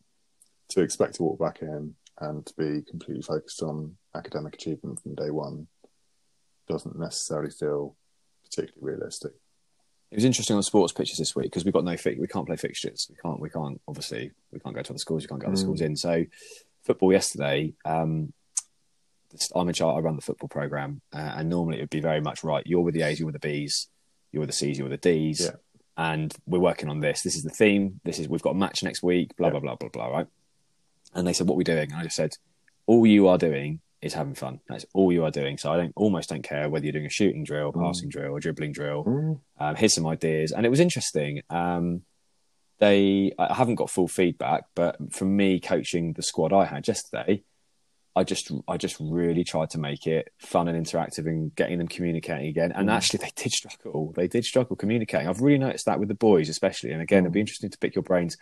to 0.69 0.83
expect 0.83 1.15
to 1.15 1.23
walk 1.25 1.39
back 1.41 1.63
in 1.63 1.95
and 2.21 2.47
to 2.47 2.55
be 2.57 2.83
completely 2.89 3.23
focused 3.23 3.63
on 3.63 3.97
academic 4.15 4.55
achievement 4.55 5.01
from 5.01 5.15
day 5.15 5.31
one 5.31 5.67
doesn't 6.69 6.99
necessarily 6.99 7.51
feel 7.51 7.97
particularly 8.45 8.95
realistic. 8.95 9.33
It 10.11 10.17
was 10.17 10.25
interesting 10.25 10.57
on 10.57 10.63
sports 10.65 10.93
pitches 10.93 11.19
this 11.19 11.37
week 11.37 11.47
because 11.47 11.65
we've 11.65 11.75
got 11.75 11.85
no 11.85 11.97
fi- 11.97 12.17
we 12.19 12.27
can't 12.27 12.47
play 12.47 12.57
fixtures. 12.57 13.07
We 13.11 13.17
can't 13.23 13.39
we 13.41 13.49
can't 13.51 13.81
obviously 13.87 14.33
we 14.51 14.59
can't 14.59 14.75
go 14.75 14.83
to 14.83 14.91
other 14.93 14.99
schools. 14.99 15.23
We 15.25 15.29
can't 15.29 15.41
get 15.41 15.47
other 15.49 15.57
Mm. 15.57 15.61
schools 15.61 15.81
in. 15.81 15.97
So 15.97 16.25
football 16.83 17.13
yesterday. 17.13 17.75
Um, 17.85 18.33
I'm 19.55 19.69
in 19.69 19.75
charge. 19.75 19.97
I 19.97 20.01
run 20.01 20.17
the 20.17 20.23
football 20.23 20.49
program, 20.49 21.01
uh, 21.13 21.19
and 21.37 21.49
normally 21.49 21.79
it 21.79 21.83
would 21.83 21.91
be 21.91 22.01
very 22.01 22.21
much 22.21 22.43
right. 22.43 22.67
You're 22.67 22.81
with 22.81 22.95
the 22.95 23.03
A's, 23.03 23.21
you're 23.21 23.27
with 23.27 23.35
the 23.41 23.47
B's, 23.49 23.89
you're 24.33 24.41
with 24.41 24.49
the 24.49 24.55
C's, 24.57 24.77
you're 24.77 24.89
with 24.89 25.01
the 25.01 25.09
D's, 25.09 25.41
Yeah. 25.43 25.51
and 25.97 26.35
we're 26.47 26.59
working 26.59 26.89
on 26.89 26.99
this. 26.99 27.23
This 27.23 27.37
is 27.37 27.45
the 27.45 27.51
theme. 27.51 28.01
This 28.03 28.19
is 28.19 28.29
we've 28.29 28.43
got 28.43 28.51
a 28.57 28.59
match 28.59 28.83
next 28.83 29.05
week. 29.05 29.37
Blah 29.37 29.47
Yeah. 29.49 29.51
blah 29.53 29.61
blah 29.61 29.75
blah 29.77 29.89
blah. 29.91 30.07
Right? 30.09 30.27
And 31.15 31.25
they 31.29 31.33
said, 31.33 31.47
"What 31.47 31.55
are 31.55 31.59
we 31.59 31.65
doing?" 31.65 31.93
And 31.93 32.01
I 32.01 32.03
just 32.03 32.17
said, 32.17 32.37
"All 32.87 33.07
you 33.07 33.29
are 33.29 33.39
doing 33.39 33.79
is 34.03 34.15
having 34.15 34.35
fun. 34.35 34.61
That's 34.69 34.87
all 34.95 35.13
you 35.13 35.25
are 35.25 35.31
doing. 35.31 35.59
So 35.59 35.71
I 35.73 35.77
don't 35.77 35.93
almost 35.97 36.31
don't 36.31 36.43
care 36.43 36.69
whether 36.71 36.85
you're 36.87 36.93
doing 36.93 37.07
a 37.07 37.11
shooting 37.11 37.45
drill, 37.45 37.73
Mm. 37.73 37.83
passing 37.85 38.09
drill, 38.09 38.33
or 38.33 38.41
dribbling 38.41 38.73
drill." 38.73 39.05
Mm. 39.05 39.41
um, 39.59 39.75
here's 39.77 39.95
some 39.95 40.07
ideas 40.07 40.53
and 40.53 40.65
it 40.65 40.71
was 40.71 40.81
interesting 40.81 41.43
um, 41.51 42.03
they 42.79 43.33
i 43.39 43.53
haven't 43.55 43.75
got 43.75 43.91
full 43.91 44.09
feedback 44.09 44.65
but 44.75 44.97
from 45.13 45.37
me 45.37 45.61
coaching 45.61 46.15
the 46.15 46.23
squad 46.23 46.53
i 46.53 46.65
had 46.65 46.87
yesterday 46.89 47.43
i 48.17 48.25
just 48.25 48.51
i 48.69 48.77
just 48.79 48.97
really 49.01 49.45
tried 49.45 49.69
to 49.71 49.79
make 49.79 50.07
it 50.07 50.33
fun 50.39 50.67
and 50.67 50.83
interactive 50.87 51.27
and 51.27 51.55
getting 51.55 51.77
them 51.79 51.89
communicating 51.89 52.47
again 52.49 52.73
and 52.73 52.89
Mm. 52.89 52.93
actually 52.93 53.19
they 53.19 53.31
did 53.37 53.53
struggle 53.53 54.13
they 54.17 54.29
did 54.29 54.45
struggle 54.45 54.77
communicating 54.77 55.29
i've 55.29 55.43
really 55.43 55.59
noticed 55.59 55.85
that 55.87 56.01
with 56.01 56.09
the 56.09 56.15
boys 56.15 56.49
especially 56.49 56.91
and 56.93 57.03
again 57.03 57.25
it'd 57.25 57.33
be 57.33 57.41
interesting 57.41 57.71
to 57.71 57.79
pick 57.79 57.95
your 57.95 58.03
brains 58.03 58.39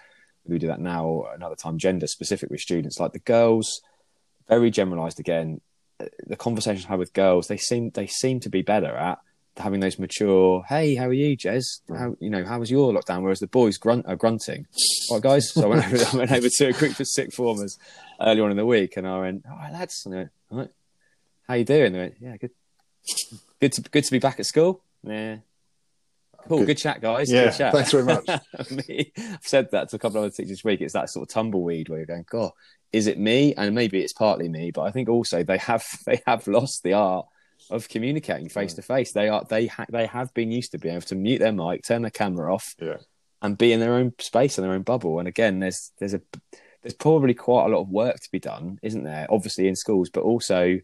we 0.46 0.58
do 0.58 0.68
that 0.68 0.80
now 0.80 1.24
another 1.34 1.56
time 1.56 1.76
gender 1.78 2.06
specific 2.06 2.48
with 2.48 2.60
students 2.60 3.00
like 3.00 3.12
the 3.12 3.18
girls 3.18 3.82
very 4.48 4.70
generalized 4.70 5.20
again 5.20 5.60
the 6.26 6.36
conversations 6.36 6.86
I 6.86 6.90
had 6.90 6.98
with 6.98 7.12
girls 7.12 7.48
they 7.48 7.56
seem 7.56 7.90
they 7.90 8.06
seem 8.06 8.40
to 8.40 8.48
be 8.48 8.62
better 8.62 8.94
at 8.94 9.18
having 9.56 9.80
those 9.80 9.98
mature, 9.98 10.62
hey, 10.68 10.94
how 10.94 11.06
are 11.06 11.12
you, 11.12 11.36
Jez? 11.36 11.80
How 11.88 12.16
you 12.20 12.30
know, 12.30 12.44
how 12.44 12.60
was 12.60 12.70
your 12.70 12.92
lockdown? 12.92 13.22
Whereas 13.22 13.40
the 13.40 13.46
boys 13.48 13.76
grunt 13.76 14.06
are 14.06 14.16
grunting. 14.16 14.66
All 15.10 15.16
right, 15.16 15.22
guys. 15.22 15.50
So 15.52 15.64
I 15.64 15.66
went 15.66 15.86
over, 15.86 15.96
I 16.12 16.16
went 16.16 16.30
over 16.32 16.48
to 16.48 16.66
a 16.68 16.72
group 16.72 17.00
of 17.00 17.06
sixth 17.08 17.36
formers 17.36 17.76
early 18.20 18.40
on 18.40 18.52
in 18.52 18.56
the 18.56 18.64
week, 18.66 18.96
and 18.96 19.06
I 19.06 19.18
went, 19.20 19.44
all 19.50 19.56
right, 19.56 19.72
lads. 19.72 20.02
And 20.04 20.14
they 20.14 20.18
went, 20.18 20.30
all 20.50 20.58
right, 20.58 20.68
how 21.48 21.54
you 21.54 21.64
doing? 21.64 21.92
They 21.92 21.98
went, 21.98 22.14
yeah, 22.20 22.36
good. 22.36 22.50
Good 23.60 23.72
to 23.72 23.82
good 23.82 24.04
to 24.04 24.10
be 24.12 24.18
back 24.20 24.38
at 24.38 24.46
school. 24.46 24.82
Yeah. 25.02 25.38
Cool, 26.46 26.58
Good. 26.58 26.66
good, 26.66 26.78
chat, 26.78 27.00
guys. 27.00 27.30
Yeah, 27.30 27.46
good 27.46 27.56
chat. 27.56 27.74
thanks 27.74 27.90
very 27.90 28.04
much. 28.04 28.24
Me- 28.70 29.12
I've 29.18 29.42
said 29.42 29.70
that 29.72 29.90
to 29.90 29.96
a 29.96 29.98
couple 29.98 30.18
of 30.18 30.24
other 30.24 30.30
teachers 30.30 30.50
this 30.50 30.64
week. 30.64 30.80
It's 30.80 30.92
that 30.94 31.10
sort 31.10 31.28
of 31.28 31.34
tumbleweed 31.34 31.88
where 31.88 31.98
you're 31.98 32.06
going, 32.06 32.24
God, 32.30 32.52
is 32.92 33.06
it 33.06 33.18
me? 33.18 33.54
And 33.54 33.74
maybe 33.74 34.00
it's 34.00 34.12
partly 34.12 34.48
me, 34.48 34.70
but 34.70 34.82
I 34.82 34.90
think 34.90 35.08
also 35.08 35.42
they 35.42 35.58
have 35.58 35.86
they 36.06 36.20
have 36.26 36.46
lost 36.46 36.82
the 36.82 36.94
art 36.94 37.26
of 37.70 37.88
communicating 37.88 38.48
face 38.48 38.72
hmm. 38.72 38.76
to 38.76 38.82
face. 38.82 39.12
They 39.12 39.28
are 39.28 39.44
they 39.48 39.66
ha- 39.66 39.86
they 39.88 40.06
have 40.06 40.32
been 40.34 40.50
used 40.50 40.72
to 40.72 40.78
being 40.78 40.94
able 40.94 41.06
to 41.06 41.14
mute 41.14 41.38
their 41.38 41.52
mic, 41.52 41.84
turn 41.84 42.02
their 42.02 42.10
camera 42.10 42.54
off, 42.54 42.74
Yeah. 42.80 42.98
and 43.42 43.58
be 43.58 43.72
in 43.72 43.80
their 43.80 43.94
own 43.94 44.12
space 44.18 44.58
and 44.58 44.64
their 44.64 44.74
own 44.74 44.82
bubble. 44.82 45.18
And 45.18 45.28
again, 45.28 45.60
there's 45.60 45.92
there's 45.98 46.14
a 46.14 46.22
there's 46.82 46.94
probably 46.94 47.34
quite 47.34 47.66
a 47.66 47.68
lot 47.68 47.82
of 47.82 47.88
work 47.88 48.16
to 48.16 48.30
be 48.30 48.38
done, 48.38 48.78
isn't 48.82 49.02
there? 49.02 49.26
Obviously 49.30 49.68
in 49.68 49.76
schools, 49.76 50.10
but 50.10 50.22
also 50.22 50.78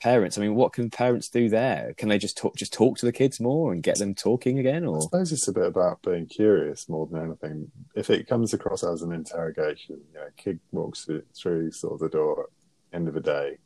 parents. 0.00 0.36
I 0.36 0.40
mean, 0.40 0.54
what 0.54 0.72
can 0.72 0.90
parents 0.90 1.28
do 1.28 1.48
there? 1.48 1.94
Can 1.96 2.08
they 2.08 2.18
just 2.18 2.36
talk 2.36 2.56
just 2.56 2.72
talk 2.72 2.98
to 2.98 3.06
the 3.06 3.12
kids 3.12 3.38
more 3.38 3.72
and 3.72 3.82
get 3.82 3.98
them 3.98 4.14
talking 4.14 4.58
again? 4.58 4.88
I 4.88 4.98
suppose 5.00 5.32
it's 5.32 5.48
a 5.48 5.52
bit 5.52 5.66
about 5.66 6.02
being 6.02 6.26
curious 6.26 6.88
more 6.88 7.06
than 7.06 7.24
anything. 7.24 7.70
If 7.94 8.10
it 8.10 8.26
comes 8.26 8.52
across 8.52 8.82
as 8.82 9.02
an 9.02 9.12
interrogation, 9.12 10.00
you 10.12 10.18
know, 10.18 10.28
kid 10.36 10.60
walks 10.72 11.04
through, 11.04 11.22
through 11.34 11.72
sort 11.72 11.94
of 11.94 12.00
the 12.00 12.08
door 12.08 12.48
end 12.92 13.08
of 13.08 13.14
the 13.14 13.20
day, 13.20 13.58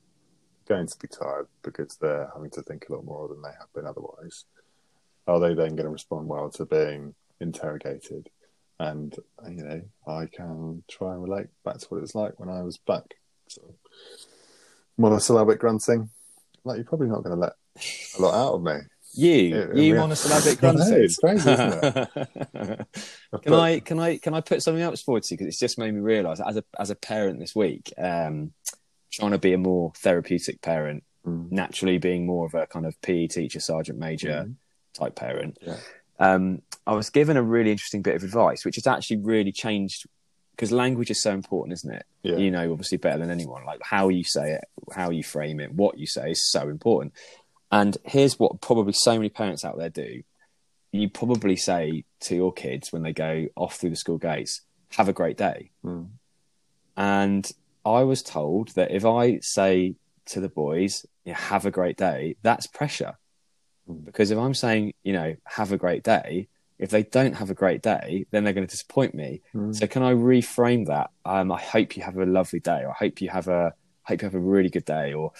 going 0.68 0.86
to 0.86 0.98
be 0.98 1.08
tired 1.08 1.46
because 1.62 1.96
they're 1.96 2.30
having 2.34 2.50
to 2.50 2.62
think 2.62 2.86
a 2.88 2.92
lot 2.92 3.04
more 3.04 3.28
than 3.28 3.42
they 3.42 3.52
have 3.58 3.72
been 3.74 3.86
otherwise. 3.86 4.44
Are 5.26 5.40
they 5.40 5.54
then 5.54 5.76
going 5.76 5.84
to 5.84 5.88
respond 5.88 6.28
well 6.28 6.50
to 6.50 6.66
being 6.66 7.14
interrogated? 7.40 8.28
And 8.78 9.14
you 9.48 9.64
know, 9.64 9.82
I 10.06 10.26
can 10.26 10.82
try 10.88 11.12
and 11.12 11.22
relate 11.22 11.46
back 11.64 11.78
to 11.78 11.86
what 11.86 11.98
it 11.98 12.02
was 12.02 12.14
like 12.14 12.38
when 12.40 12.48
I 12.48 12.62
was 12.62 12.76
back. 12.76 13.14
So 13.46 13.74
monosyllabic 14.96 15.60
grunting. 15.60 16.10
Like 16.64 16.76
you're 16.76 16.84
probably 16.84 17.08
not 17.08 17.22
going 17.22 17.34
to 17.36 17.40
let 17.40 17.52
a 18.18 18.22
lot 18.22 18.34
out 18.34 18.54
of 18.54 18.62
me. 18.62 18.74
you, 19.14 19.30
Yeah, 19.32 19.74
you 19.74 19.94
monosyllabic 19.96 20.58
grunting. 20.60 20.92
it's 21.04 21.16
crazy, 21.18 21.50
isn't 21.50 22.08
can 23.42 23.54
I 23.54 23.80
can 23.80 23.98
I 24.00 24.16
can 24.18 24.34
I 24.34 24.40
put 24.40 24.62
something 24.62 24.82
else 24.82 25.02
forward 25.02 25.22
to 25.24 25.34
you 25.34 25.38
because 25.38 25.48
it's 25.48 25.58
just 25.58 25.78
made 25.78 25.92
me 25.94 26.00
realise 26.00 26.40
as 26.40 26.56
a 26.56 26.64
as 26.78 26.90
a 26.90 26.94
parent 26.94 27.38
this 27.38 27.54
week, 27.54 27.92
um, 27.98 28.52
trying 29.12 29.32
to 29.32 29.38
be 29.38 29.52
a 29.52 29.58
more 29.58 29.92
therapeutic 29.98 30.60
parent, 30.62 31.04
Mm. 31.26 31.50
naturally 31.50 31.96
being 31.96 32.26
more 32.26 32.44
of 32.44 32.52
a 32.52 32.66
kind 32.66 32.84
of 32.84 33.00
PE 33.00 33.28
teacher, 33.28 33.58
sergeant 33.58 33.98
major 33.98 34.44
Mhm. 34.46 34.54
type 34.92 35.14
parent. 35.14 35.56
Yeah. 35.62 35.78
Um, 36.18 36.60
I 36.86 36.92
was 36.94 37.08
given 37.08 37.38
a 37.38 37.42
really 37.42 37.70
interesting 37.70 38.02
bit 38.02 38.14
of 38.14 38.22
advice, 38.24 38.62
which 38.62 38.74
has 38.76 38.86
actually 38.86 39.16
really 39.22 39.50
changed 39.50 40.04
because 40.50 40.70
language 40.70 41.10
is 41.10 41.22
so 41.22 41.32
important, 41.32 41.72
isn't 41.78 41.94
it? 41.94 42.04
Yeah. 42.24 42.36
You 42.36 42.50
know, 42.50 42.72
obviously 42.72 42.96
better 42.96 43.18
than 43.18 43.30
anyone. 43.30 43.66
Like 43.66 43.80
how 43.82 44.08
you 44.08 44.24
say 44.24 44.52
it, 44.52 44.64
how 44.94 45.10
you 45.10 45.22
frame 45.22 45.60
it, 45.60 45.72
what 45.72 45.98
you 45.98 46.06
say 46.06 46.30
is 46.30 46.50
so 46.50 46.68
important. 46.68 47.12
And 47.70 47.96
here's 48.04 48.38
what 48.38 48.62
probably 48.62 48.94
so 48.94 49.14
many 49.16 49.28
parents 49.28 49.64
out 49.64 49.76
there 49.76 49.90
do. 49.90 50.22
You 50.90 51.10
probably 51.10 51.56
say 51.56 52.04
to 52.20 52.34
your 52.34 52.52
kids 52.52 52.92
when 52.92 53.02
they 53.02 53.12
go 53.12 53.48
off 53.56 53.76
through 53.76 53.90
the 53.90 53.96
school 53.96 54.16
gates, 54.16 54.62
have 54.92 55.08
a 55.08 55.12
great 55.12 55.36
day. 55.36 55.70
Mm. 55.84 56.08
And 56.96 57.50
I 57.84 58.04
was 58.04 58.22
told 58.22 58.68
that 58.76 58.90
if 58.90 59.04
I 59.04 59.40
say 59.42 59.96
to 60.26 60.40
the 60.40 60.48
boys, 60.48 61.04
yeah, 61.24 61.34
have 61.34 61.66
a 61.66 61.70
great 61.70 61.98
day, 61.98 62.36
that's 62.42 62.66
pressure. 62.66 63.18
Mm. 63.90 64.04
Because 64.04 64.30
if 64.30 64.38
I'm 64.38 64.54
saying, 64.54 64.94
you 65.02 65.12
know, 65.12 65.36
have 65.44 65.72
a 65.72 65.76
great 65.76 66.04
day, 66.04 66.48
if 66.78 66.90
they 66.90 67.02
don't 67.04 67.34
have 67.34 67.50
a 67.50 67.54
great 67.54 67.82
day, 67.82 68.26
then 68.30 68.44
they're 68.44 68.52
going 68.52 68.66
to 68.66 68.70
disappoint 68.70 69.14
me. 69.14 69.42
Mm. 69.54 69.74
So 69.74 69.86
can 69.86 70.02
I 70.02 70.12
reframe 70.12 70.86
that? 70.86 71.10
Um, 71.24 71.52
I 71.52 71.60
hope 71.60 71.96
you 71.96 72.02
have 72.02 72.16
a 72.16 72.26
lovely 72.26 72.60
day, 72.60 72.82
or 72.84 72.90
I 72.90 72.94
hope 72.98 73.20
you 73.20 73.28
have 73.30 73.48
a 73.48 73.74
hope 74.02 74.22
you 74.22 74.26
have 74.26 74.34
a 74.34 74.40
really 74.40 74.68
good 74.70 74.84
day, 74.84 75.12
or 75.14 75.32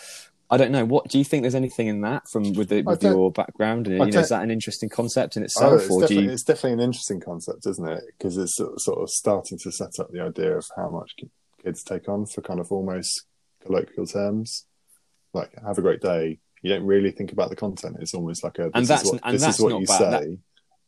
I 0.51 0.57
don't 0.57 0.71
know. 0.71 0.85
What 0.85 1.09
do 1.09 1.19
you 1.19 1.25
think? 1.25 1.43
There's 1.43 1.55
anything 1.55 1.89
in 1.89 2.03
that 2.03 2.29
from 2.31 2.53
with, 2.53 2.69
the, 2.69 2.83
with 2.83 3.03
your 3.03 3.33
background, 3.33 3.87
and 3.89 3.99
you 3.99 4.13
know, 4.13 4.21
is 4.21 4.29
that 4.29 4.43
an 4.43 4.51
interesting 4.51 4.89
concept 4.89 5.37
in 5.37 5.43
Oh, 5.43 5.47
itself, 5.47 5.83
it's, 5.83 5.91
or 5.91 6.01
do 6.01 6.07
definitely, 6.07 6.25
you? 6.27 6.31
it's 6.33 6.43
definitely 6.45 6.73
an 6.75 6.81
interesting 6.81 7.21
concept, 7.21 7.67
isn't 7.67 7.89
it? 7.89 8.05
Because 8.17 8.37
it's 8.37 8.55
sort 8.57 8.99
of- 8.99 9.11
starting 9.11 9.59
to 9.59 9.73
set 9.73 9.99
up 9.99 10.11
the 10.13 10.21
idea 10.21 10.57
of 10.57 10.65
how 10.77 10.89
much 10.91 11.17
kids 11.63 11.83
take 11.83 12.09
on 12.09 12.27
for 12.27 12.43
kind 12.43 12.61
of 12.61 12.71
almost 12.71 13.25
colloquial 13.65 14.07
terms. 14.07 14.67
Like, 15.33 15.51
have 15.67 15.79
a 15.79 15.83
great 15.83 16.01
day. 16.01 16.39
You 16.63 16.71
don't 16.71 16.85
really 16.87 17.11
think 17.11 17.33
about 17.33 17.51
the 17.51 17.57
content. 17.57 17.97
It's 18.01 18.15
almost 18.15 18.45
like 18.45 18.59
a 18.61 18.65
this 18.65 18.71
And 18.75 18.87
that's- 18.87 19.05
is 19.07 19.13
what, 19.13 19.21
and 19.25 19.35
this 19.35 19.43
that's 19.43 19.57
is 19.59 19.63
what 19.63 19.71
not 19.73 19.81
you 19.81 19.87
bad. 19.87 19.99
say. 19.99 20.11
That- 20.11 20.39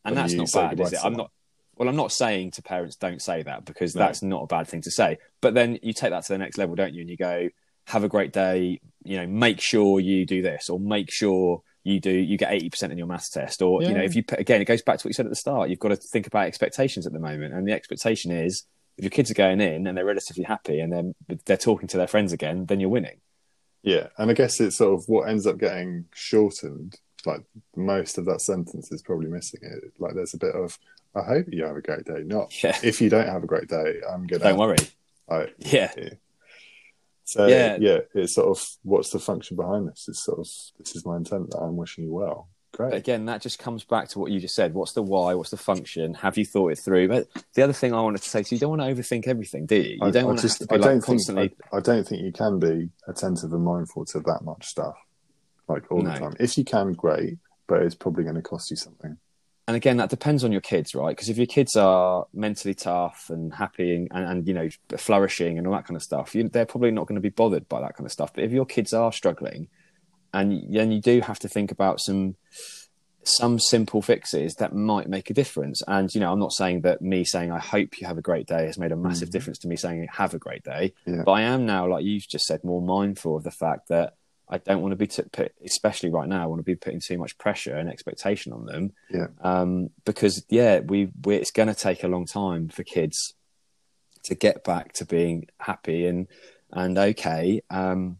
And 0.07 0.17
that's 0.17 0.33
not 0.33 0.51
bad, 0.53 0.79
is 0.79 0.93
it? 0.93 0.99
I'm 1.03 1.13
not. 1.13 1.31
Well, 1.75 1.87
I'm 1.87 1.95
not 1.95 2.11
saying 2.11 2.51
to 2.51 2.63
parents 2.63 2.95
don't 2.95 3.21
say 3.21 3.43
that 3.43 3.63
because 3.65 3.95
No. 3.95 3.99
that's 4.01 4.23
not 4.23 4.41
a 4.43 4.47
bad 4.47 4.67
thing 4.67 4.81
to 4.81 4.91
say. 4.91 5.19
But 5.41 5.53
then 5.53 5.77
you 5.83 5.93
take 5.93 6.09
that 6.09 6.23
to 6.25 6.33
the 6.33 6.39
next 6.39 6.57
level, 6.57 6.75
don't 6.75 6.95
you? 6.95 7.01
And 7.01 7.09
you 7.09 7.17
go, 7.17 7.49
have 7.85 8.03
a 8.03 8.09
great 8.09 8.33
day. 8.33 8.79
you 9.03 9.17
know, 9.17 9.27
make 9.27 9.61
sure 9.61 9.99
you 9.99 10.25
do 10.25 10.41
this, 10.41 10.69
or 10.69 10.79
make 10.79 11.11
sure 11.11 11.61
you 11.83 11.99
do 12.01 12.11
you 12.11 12.37
get 12.37 12.51
80% 12.51 12.91
in 12.91 12.97
your 12.97 13.07
maths 13.07 13.29
test 13.29 13.61
or 13.61 13.81
you 13.81 13.93
know 13.93 14.01
if 14.03 14.13
you 14.13 14.21
put 14.21 14.39
again 14.39 14.59
it 14.61 14.65
goes 14.65 14.81
back 14.81 14.97
to 14.99 15.03
what 15.07 15.09
you 15.11 15.13
said 15.13 15.25
at 15.25 15.29
the 15.29 15.37
start 15.37 15.69
you've 15.69 15.79
got 15.79 15.87
to 15.87 15.95
think 15.95 16.27
about 16.27 16.45
expectations 16.47 17.07
at 17.07 17.13
the 17.13 17.19
moment 17.19 17.53
and 17.53 17.65
the 17.65 17.71
expectation 17.71 18.29
is 18.29 18.65
if 18.97 19.05
your 19.05 19.09
kids 19.09 19.31
are 19.31 19.35
going 19.35 19.61
in 19.61 19.87
and 19.87 19.97
they're 19.97 20.03
relatively 20.03 20.43
happy 20.43 20.81
and 20.81 20.91
then 20.91 21.15
they're 21.45 21.55
talking 21.55 21.87
to 21.87 21.95
their 21.95 22.07
friends 22.07 22.33
again 22.33 22.65
then 22.65 22.81
you're 22.81 22.89
winning 22.89 23.21
Yeah, 23.83 24.07
and 24.17 24.29
I 24.29 24.33
guess 24.33 24.59
it's 24.59 24.75
sort 24.75 24.99
of 24.99 25.05
what 25.07 25.29
ends 25.29 25.47
up 25.47 25.59
getting 25.59 26.05
shortened. 26.13 26.99
Like 27.25 27.41
most 27.75 28.17
of 28.17 28.25
that 28.25 28.41
sentence 28.41 28.91
is 28.91 29.01
probably 29.01 29.27
missing 29.29 29.59
it. 29.63 29.93
Like 29.99 30.13
there's 30.13 30.33
a 30.33 30.37
bit 30.37 30.55
of, 30.55 30.77
I 31.15 31.23
hope 31.23 31.47
you 31.51 31.63
have 31.65 31.75
a 31.75 31.81
great 31.81 32.05
day. 32.05 32.23
Not 32.23 32.63
yeah 32.63 32.77
if 32.83 33.01
you 33.01 33.09
don't 33.09 33.27
have 33.27 33.43
a 33.43 33.47
great 33.47 33.67
day, 33.67 34.01
I'm 34.09 34.27
gonna. 34.27 34.43
don't 34.43 34.59
worry 34.59 34.77
I, 35.29 35.47
yeah 35.57 35.91
so 37.27 37.45
Yeah. 37.47 37.77
yeah. 37.79 37.99
it's 38.13 38.35
sort 38.35 38.47
of 38.57 38.65
what's 38.83 39.09
the 39.09 39.19
function 39.19 39.57
behind 39.57 39.87
this? 39.89 40.05
It's 40.07 40.23
sort 40.23 40.39
of 40.39 40.47
this 40.79 40.95
is 40.95 41.05
my 41.05 41.17
intent 41.17 41.51
that 41.51 41.57
I'm 41.57 41.75
wishing 41.75 42.05
you 42.05 42.13
well. 42.13 42.49
But 42.71 42.77
Great. 42.77 42.93
again, 42.93 43.25
that 43.25 43.41
just 43.41 43.59
comes 43.59 43.83
back 43.83 44.07
to 44.09 44.19
what 44.19 44.31
you 44.31 44.39
just 44.39 44.53
said. 44.55 44.73
What's 44.73 44.91
the 44.93 45.01
why? 45.01 45.33
What's 45.33 45.49
the 45.49 45.57
function? 45.57 46.13
Have 46.13 46.37
you 46.37 46.45
thought 46.45 46.71
it 46.73 46.79
through? 46.79 47.07
But 47.07 47.27
the 47.55 47.63
other 47.63 47.73
thing 47.73 47.93
I 47.93 48.01
wanted 48.01 48.21
to 48.21 48.29
say 48.29 48.43
to 48.43 48.55
you, 48.55 48.59
don't 48.59 48.77
want 48.77 48.81
to 48.81 49.01
overthink 49.01 49.27
everything, 49.27 49.65
do 49.65 49.75
you? 49.75 49.95
You 49.95 50.05
I, 50.07 50.11
don't 50.11 50.23
I 50.23 50.27
want 50.27 50.41
just 50.41 50.59
to 50.59 50.67
to 50.67 50.73
I 50.73 50.77
be 50.77 50.83
don't 50.83 51.01
constantly. 51.01 51.47
think 51.49 51.59
I, 51.73 51.77
I 51.77 51.79
don't 51.79 52.07
think 52.07 52.21
you 52.21 52.31
can 52.31 52.59
be 52.59 52.89
attentive 53.07 53.51
and 53.51 53.63
mindful 53.65 54.05
to 54.05 54.19
that 54.21 54.43
much 54.43 54.67
stuff 54.67 54.95
like 55.67 55.91
all 55.91 56.01
No. 56.01 56.13
the 56.13 56.19
time. 56.19 56.35
If 56.39 56.57
you 56.57 56.63
can, 56.63 56.93
great, 56.93 57.37
but 57.67 57.81
it's 57.81 57.95
probably 57.95 58.23
going 58.23 58.35
to 58.35 58.41
cost 58.41 58.69
you 58.71 58.77
something. 58.77 59.17
and 59.67 59.75
again, 59.75 59.97
that 59.97 60.09
depends 60.09 60.45
on 60.45 60.51
your 60.53 60.61
kids, 60.61 60.95
right? 60.95 61.09
Because 61.13 61.27
if 61.27 61.35
your 61.37 61.45
kids 61.45 61.75
are 61.75 62.25
mentally 62.33 62.73
tough 62.73 63.25
and 63.29 63.53
happy 63.53 63.93
and, 63.95 64.07
and, 64.11 64.25
and 64.25 64.47
you 64.47 64.53
know 64.53 64.69
flourishing 64.97 65.57
and 65.57 65.67
all 65.67 65.73
that 65.73 65.85
kind 65.85 65.97
of 65.97 66.03
stuff, 66.03 66.33
you, 66.33 66.47
they're 66.47 66.65
probably 66.65 66.91
not 66.91 67.05
going 67.05 67.15
to 67.15 67.21
be 67.21 67.27
bothered 67.29 67.67
by 67.67 67.81
that 67.81 67.95
kind 67.95 68.05
of 68.05 68.11
stuff. 68.13 68.33
But 68.33 68.45
if 68.45 68.51
your 68.53 68.65
kids 68.65 68.93
are 68.93 69.11
struggling, 69.11 69.67
and 70.33 70.73
then 70.73 70.91
you 70.93 71.01
do 71.01 71.19
have 71.21 71.39
to 71.39 71.49
think 71.49 71.71
about 71.71 71.99
some 71.99 72.35
some 73.23 73.59
simple 73.59 74.01
fixes 74.01 74.55
that 74.55 74.73
might 74.73 75.09
make 75.09 75.29
a 75.29 75.33
difference. 75.33 75.81
And 75.85 76.13
you 76.15 76.21
know, 76.21 76.31
I'm 76.31 76.39
not 76.39 76.53
saying 76.53 76.81
that 76.81 77.01
me 77.01 77.25
saying 77.25 77.51
I 77.51 77.59
hope 77.59 77.99
you 77.99 78.07
have 78.07 78.17
a 78.17 78.21
great 78.21 78.47
day 78.47 78.67
has 78.67 78.77
made 78.77 78.93
a 78.93 78.95
massive 78.95 79.27
Mhm. 79.27 79.31
difference 79.33 79.57
to 79.59 79.67
me 79.67 79.75
saying 79.75 80.07
have 80.13 80.33
a 80.33 80.39
great 80.39 80.63
day. 80.63 80.93
Yeah. 81.05 81.23
But 81.25 81.33
I 81.33 81.41
am 81.41 81.65
now, 81.65 81.87
like 81.89 82.05
you've 82.05 82.25
just 82.27 82.45
said, 82.45 82.63
more 82.63 82.81
mindful 82.81 83.35
of 83.35 83.43
the 83.43 83.51
fact 83.51 83.89
that 83.89 84.13
I 84.49 84.59
don't 84.59 84.81
want 84.81 84.93
to 84.93 84.95
be, 84.95 85.07
t- 85.07 85.23
put, 85.31 85.53
especially 85.65 86.09
right 86.09 86.27
now, 86.27 86.41
I 86.43 86.45
want 86.45 86.59
to 86.59 86.63
be 86.63 86.75
putting 86.75 87.01
too 87.01 87.17
much 87.17 87.37
pressure 87.37 87.75
and 87.75 87.89
expectation 87.89 88.53
on 88.53 88.65
them. 88.65 88.93
Yeah. 89.09 89.27
Um, 89.41 89.89
because 90.05 90.45
yeah, 90.49 90.79
we, 90.79 91.09
we 91.25 91.35
it's 91.35 91.51
going 91.51 91.67
to 91.67 91.75
take 91.75 92.03
a 92.03 92.07
long 92.07 92.25
time 92.25 92.69
for 92.69 92.83
kids 92.83 93.33
to 94.23 94.35
get 94.35 94.63
back 94.63 94.93
to 94.93 95.05
being 95.05 95.47
happy 95.59 96.05
and 96.05 96.27
and 96.71 96.97
okay 96.97 97.61
um, 97.69 98.19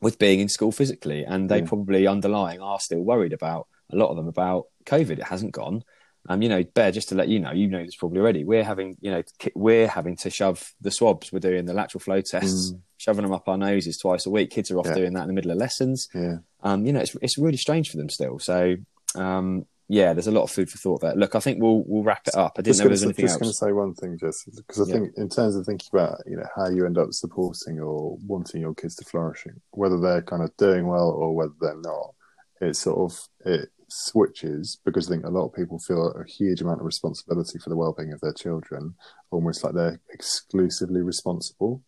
with 0.00 0.18
being 0.18 0.38
in 0.40 0.48
school 0.48 0.70
physically, 0.72 1.24
and 1.24 1.48
they 1.48 1.58
Yeah. 1.60 1.66
probably 1.66 2.06
underlying 2.06 2.60
are 2.60 2.78
still 2.80 3.00
worried 3.00 3.32
about 3.32 3.66
a 3.92 3.96
lot 3.96 4.10
of 4.10 4.16
them 4.16 4.28
about 4.28 4.66
COVID. 4.86 5.18
It 5.18 5.24
hasn't 5.24 5.52
gone. 5.52 5.82
Um, 6.28 6.40
you 6.40 6.48
know, 6.48 6.62
Bear, 6.64 6.90
just 6.90 7.10
to 7.10 7.14
let 7.14 7.28
you 7.28 7.38
know, 7.38 7.52
you 7.52 7.66
know 7.68 7.84
this 7.84 7.96
probably 7.96 8.20
already. 8.20 8.44
We're 8.44 8.64
having, 8.64 8.96
you 9.00 9.10
know, 9.10 9.22
we're 9.54 9.86
having 9.88 10.16
to 10.18 10.30
shove 10.30 10.72
the 10.80 10.90
swabs. 10.90 11.30
We're 11.32 11.38
doing 11.40 11.66
the 11.66 11.74
lateral 11.74 12.00
flow 12.00 12.20
tests, 12.22 12.72
Mm. 12.72 12.80
shoving 12.96 13.22
them 13.24 13.32
up 13.34 13.46
our 13.48 13.58
noses 13.58 13.98
twice 13.98 14.24
a 14.24 14.30
week. 14.30 14.50
Kids 14.50 14.70
are 14.70 14.78
off 14.78 14.86
Yeah. 14.86 14.94
doing 14.94 15.12
that 15.14 15.22
in 15.22 15.28
the 15.28 15.34
middle 15.34 15.50
of 15.50 15.58
lessons. 15.58 16.08
Yeah. 16.14 16.36
Um, 16.62 16.86
you 16.86 16.92
know, 16.94 17.00
it's 17.00 17.14
it's 17.20 17.36
really 17.36 17.58
strange 17.58 17.90
for 17.90 17.98
them 17.98 18.08
still. 18.08 18.38
So, 18.38 18.76
um, 19.16 19.66
yeah, 19.86 20.14
there's 20.14 20.26
a 20.26 20.30
lot 20.32 20.44
of 20.44 20.50
food 20.50 20.70
for 20.70 20.78
thought 20.78 21.02
there. 21.02 21.14
Look, 21.14 21.34
I 21.34 21.40
think 21.40 21.60
we'll 21.62 21.84
we'll 21.86 22.02
wrap 22.04 22.26
it 22.26 22.34
up. 22.34 22.52
I 22.56 22.62
didn't 22.62 22.76
Just 22.76 22.84
know 22.84 22.88
was 22.90 23.02
anything 23.02 23.26
just 23.26 23.38
going 23.38 23.50
to 23.50 23.54
say 23.54 23.72
one 23.72 23.92
thing, 23.92 24.16
just 24.18 24.48
because 24.56 24.80
I 24.80 24.86
Yeah. 24.90 25.00
think 25.00 25.12
in 25.18 25.28
terms 25.28 25.56
of 25.56 25.66
thinking 25.66 25.90
about 25.92 26.22
you 26.26 26.36
know 26.36 26.46
how 26.56 26.70
you 26.70 26.86
end 26.86 26.96
up 26.96 27.12
supporting 27.12 27.78
or 27.80 28.16
wanting 28.26 28.62
your 28.62 28.74
kids 28.74 28.94
to 28.96 29.04
flourishing, 29.04 29.60
whether 29.72 30.00
they're 30.00 30.22
kind 30.22 30.42
of 30.42 30.56
doing 30.56 30.86
well 30.86 31.10
or 31.10 31.34
whether 31.36 31.52
they're 31.60 31.76
not, 31.82 32.14
it's 32.62 32.78
sort 32.78 32.98
of 33.12 33.28
it 33.44 33.68
switches 33.94 34.78
because 34.84 35.08
I 35.08 35.14
think 35.14 35.24
a 35.24 35.30
lot 35.30 35.46
of 35.46 35.54
people 35.54 35.78
feel 35.78 36.12
a 36.12 36.24
huge 36.24 36.60
amount 36.60 36.80
of 36.80 36.86
responsibility 36.86 37.58
for 37.58 37.70
the 37.70 37.76
well-being 37.76 38.12
of 38.12 38.20
their 38.20 38.32
children, 38.32 38.94
almost 39.30 39.62
like 39.62 39.74
they're 39.74 40.00
exclusively 40.12 41.00
responsible. 41.00 41.82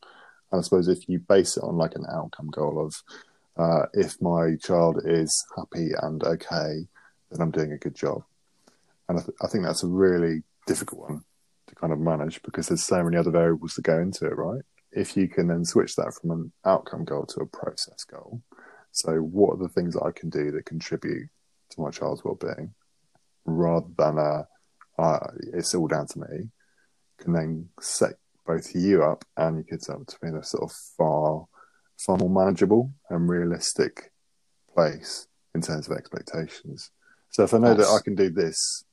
And 0.51 0.61
I 0.61 0.62
suppose 0.62 0.88
if 0.88 1.09
you 1.09 1.19
base 1.19 1.57
it 1.57 1.64
on 1.64 1.77
like 1.77 1.95
an 1.97 2.07
outcome 2.11 2.49
goal 2.49 2.85
of 2.85 3.03
uh, 3.59 3.87
if 3.95 4.21
my 4.21 4.55
child 4.61 5.01
is 5.05 5.45
happy 5.57 5.90
and 6.03 6.23
okay, 6.23 6.87
then 7.31 7.40
I'm 7.40 7.51
doing 7.51 7.73
a 7.73 7.79
good 7.79 7.95
job. 7.95 8.23
And 9.09 9.19
I, 9.19 9.23
th- 9.23 9.37
I 9.42 9.49
think 9.49 9.64
that's 9.64 9.83
a 9.83 9.88
really 9.88 10.42
difficult 10.66 11.11
one 11.11 11.25
to 11.69 11.75
kind 11.75 11.92
of 11.92 11.99
manage 11.99 12.42
because 12.42 12.69
there's 12.69 12.85
so 12.85 13.03
many 13.03 13.16
other 13.16 13.31
variables 13.31 13.75
that 13.75 13.83
go 13.83 13.99
into 13.99 14.27
it, 14.27 14.37
right? 14.37 14.62
If 14.92 15.16
you 15.16 15.29
can 15.29 15.49
then 15.49 15.64
switch 15.64 15.97
that 15.97 16.14
from 16.14 16.31
an 16.31 16.53
outcome 16.64 17.05
goal 17.05 17.27
to 17.27 17.40
a 17.40 17.47
process 17.47 18.05
goal, 18.05 18.42
so 18.92 19.16
what 19.16 19.55
are 19.55 19.62
the 19.62 19.69
things 19.69 19.95
that 19.95 20.05
I 20.05 20.12
can 20.12 20.31
do 20.31 20.51
that 20.53 20.64
contribute 20.64 21.29
to 21.71 21.81
my 21.81 21.91
child's 21.91 22.25
well-being, 22.25 22.75
rather 23.45 23.87
than 23.97 24.19
a 24.19 24.47
uh, 24.99 25.27
it's 25.53 25.75
all 25.75 25.87
down 25.87 26.07
to 26.07 26.21
me, 26.21 26.49
can 27.19 27.35
then 27.35 27.69
set 27.81 28.15
both 28.47 28.75
you 28.75 29.03
up 29.03 29.25
and 29.37 29.57
your 29.57 29.65
kids 29.65 29.91
up 29.91 30.07
to 30.07 30.17
be 30.23 30.29
in 30.29 30.37
a 30.37 30.43
sort 30.43 30.71
of 30.71 30.73
far, 30.97 31.47
far 31.99 32.17
more 32.17 32.31
manageable 32.31 32.93
and 33.11 33.29
realistic 33.29 34.11
place 34.73 35.27
in 35.55 35.61
terms 35.61 35.87
of 35.87 35.97
expectations. 35.97 36.91
So 37.29 37.45
if 37.45 37.53
I 37.53 37.59
know 37.59 37.75
that 37.75 37.87
I 37.87 38.03
can 38.03 38.15
do 38.15 38.31
this 38.31 38.85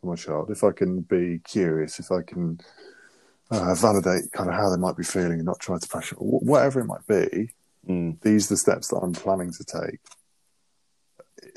for 0.00 0.08
my 0.08 0.16
child, 0.16 0.50
if 0.50 0.64
I 0.64 0.72
can 0.72 1.02
be 1.02 1.38
curious, 1.44 2.00
if 2.00 2.10
I 2.10 2.22
can 2.22 2.58
uh, 3.52 3.74
validate 3.76 4.32
kind 4.32 4.48
of 4.48 4.56
how 4.56 4.68
they 4.68 4.80
might 4.80 4.96
be 4.96 5.04
feeling 5.04 5.34
and 5.34 5.44
not 5.44 5.60
try 5.60 5.78
to 5.78 5.88
pressure, 5.88 6.16
whatever 6.16 6.80
it 6.80 6.86
might 6.86 7.06
be, 7.06 7.50
Mm, 7.88 8.20
these 8.20 8.46
are 8.46 8.54
the 8.54 8.58
steps 8.58 8.88
that 8.88 9.00
I'm 9.02 9.12
planning 9.12 9.50
to 9.50 9.64
take. 9.64 10.00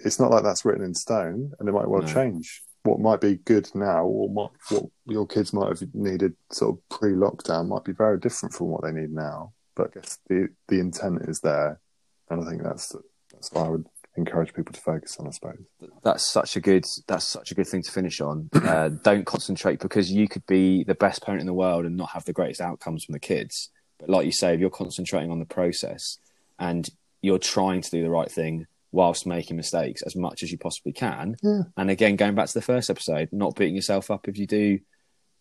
It's 0.06 0.20
not 0.20 0.32
like 0.32 0.44
that's 0.44 0.63
written 0.63 0.84
in 0.86 0.94
stone, 0.94 1.52
and 1.60 1.68
it 1.68 1.72
might 1.72 1.88
well 1.89 2.02
No. 2.04 2.08
change. 2.08 2.62
What 2.84 3.00
might 3.00 3.20
be 3.20 3.38
good 3.38 3.68
now, 3.74 4.04
or 4.06 4.30
what, 4.30 4.52
what 4.70 4.84
your 5.08 5.26
kids 5.26 5.52
might 5.52 5.70
have 5.70 5.82
needed 5.96 6.34
sort 6.52 6.76
of 6.78 6.89
pre-lockdown, 7.00 7.68
might 7.68 7.84
be 7.84 7.94
very 7.94 8.20
different 8.20 8.54
from 8.54 8.68
what 8.68 8.84
they 8.84 8.91
need 8.91 9.12
now. 9.12 9.54
But 9.76 9.88
I 9.98 10.00
guess 10.00 10.20
the 10.30 10.50
the 10.68 10.80
intent 10.80 11.24
is 11.28 11.39
there, 11.41 11.82
and 12.30 12.41
I 12.41 12.50
think 12.50 12.62
that's 12.63 12.96
that's 13.34 13.52
what 13.52 13.65
I 13.65 13.70
would 13.70 13.86
encourage 14.15 14.54
people 14.54 14.72
to 14.74 14.80
focus 14.80 15.18
on. 15.20 15.28
I 15.28 15.32
suppose. 15.32 15.58
that's 16.04 16.32
such 16.32 16.56
a 16.56 16.62
good 16.62 16.86
that's 17.08 17.28
such 17.28 17.52
a 17.52 17.56
good 17.56 17.68
thing 17.68 17.82
to 17.82 17.91
finish 17.91 18.22
on. 18.22 18.50
Uh, 18.56 18.89
don't 19.04 19.26
concentrate 19.26 19.80
because 19.80 20.12
you 20.12 20.28
could 20.28 20.46
be 20.46 20.84
the 20.84 20.96
best 20.96 21.24
parent 21.24 21.41
in 21.41 21.48
the 21.48 21.54
world 21.54 21.86
and 21.86 21.98
not 21.98 22.12
have 22.12 22.26
the 22.26 22.34
greatest 22.34 22.62
outcomes 22.62 23.04
from 23.04 23.13
the 23.13 23.20
kids. 23.20 23.70
But 24.00 24.10
like 24.10 24.26
you 24.26 24.32
say, 24.32 24.54
if 24.54 24.60
you're 24.60 24.70
concentrating 24.70 25.32
on 25.32 25.39
the 25.39 25.46
process 25.46 26.20
and 26.60 26.88
you're 27.22 27.39
trying 27.39 27.82
to 27.82 27.89
do 27.89 28.02
the 28.04 28.10
right 28.10 28.32
thing 28.32 28.68
whilst 28.95 29.27
making 29.27 29.58
mistakes 29.58 30.01
as 30.03 30.15
much 30.15 30.41
as 30.41 30.51
you 30.51 30.58
possibly 30.58 30.93
can, 30.93 31.36
Yeah. 31.43 31.63
and 31.77 31.89
again 31.91 32.15
going 32.15 32.34
back 32.34 32.47
to 32.47 32.53
the 32.53 32.62
first 32.62 32.89
episode, 32.89 33.29
not 33.31 33.55
beating 33.55 33.75
yourself 33.75 34.10
up 34.10 34.27
if 34.29 34.38
you 34.38 34.47
do 34.47 34.79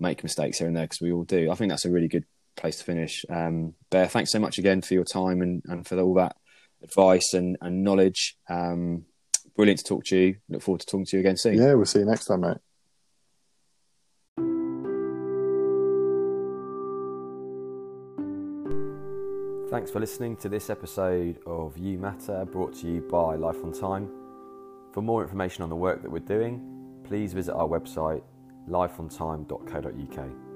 make 0.01 0.23
mistakes 0.25 0.59
here 0.59 0.67
and 0.67 0.77
there 0.77 0.85
because 0.85 1.01
we 1.01 1.13
all 1.13 1.23
do. 1.25 1.51
I 1.51 1.55
think 1.55 1.71
that's 1.71 1.85
a 1.85 1.91
really 1.91 2.09
good 2.09 2.25
place 2.57 2.79
to 2.79 2.85
finish. 2.85 3.25
Um, 3.31 3.75
Bear, 3.91 4.09
thanks 4.09 4.33
so 4.33 4.41
much 4.41 4.59
again 4.59 4.83
for 4.83 4.95
your 4.95 5.05
time 5.05 5.41
and, 5.41 5.63
and 5.67 5.87
for 5.87 5.99
all 6.01 6.15
that 6.15 6.37
advice 6.83 7.33
and, 7.33 7.57
and 7.61 7.85
knowledge. 7.85 8.37
Um, 8.51 9.05
brilliant 9.55 9.79
to 9.79 9.85
talk 9.85 10.05
to 10.07 10.17
you. 10.19 10.37
Look 10.49 10.63
forward 10.63 10.81
to 10.81 10.87
talking 10.87 11.07
to 11.07 11.17
you 11.17 11.21
again 11.21 11.37
soon. 11.37 11.55
Yeah, 11.55 11.75
we'll 11.75 11.85
see 11.87 12.01
you 12.01 12.07
next 12.07 12.25
time, 12.27 12.41
mate. 12.41 12.59
Thanks 19.75 19.91
for 19.91 19.99
listening 19.99 20.37
to 20.37 20.49
this 20.49 20.71
episode 20.71 21.41
of 21.49 21.77
You 21.77 21.99
Matter 21.99 22.45
brought 22.45 22.77
to 22.77 22.87
you 22.87 23.01
by 23.01 23.35
Life 23.35 23.57
on 23.65 23.73
Time. 23.73 24.09
For 24.93 25.03
more 25.03 25.21
information 25.21 25.65
on 25.65 25.69
the 25.69 25.75
work 25.75 26.01
that 26.03 26.13
we're 26.13 26.21
doing, 26.21 26.63
please 27.03 27.33
visit 27.33 27.55
our 27.55 27.67
website 27.67 28.23
lifeontime.co.uk. 28.69 30.54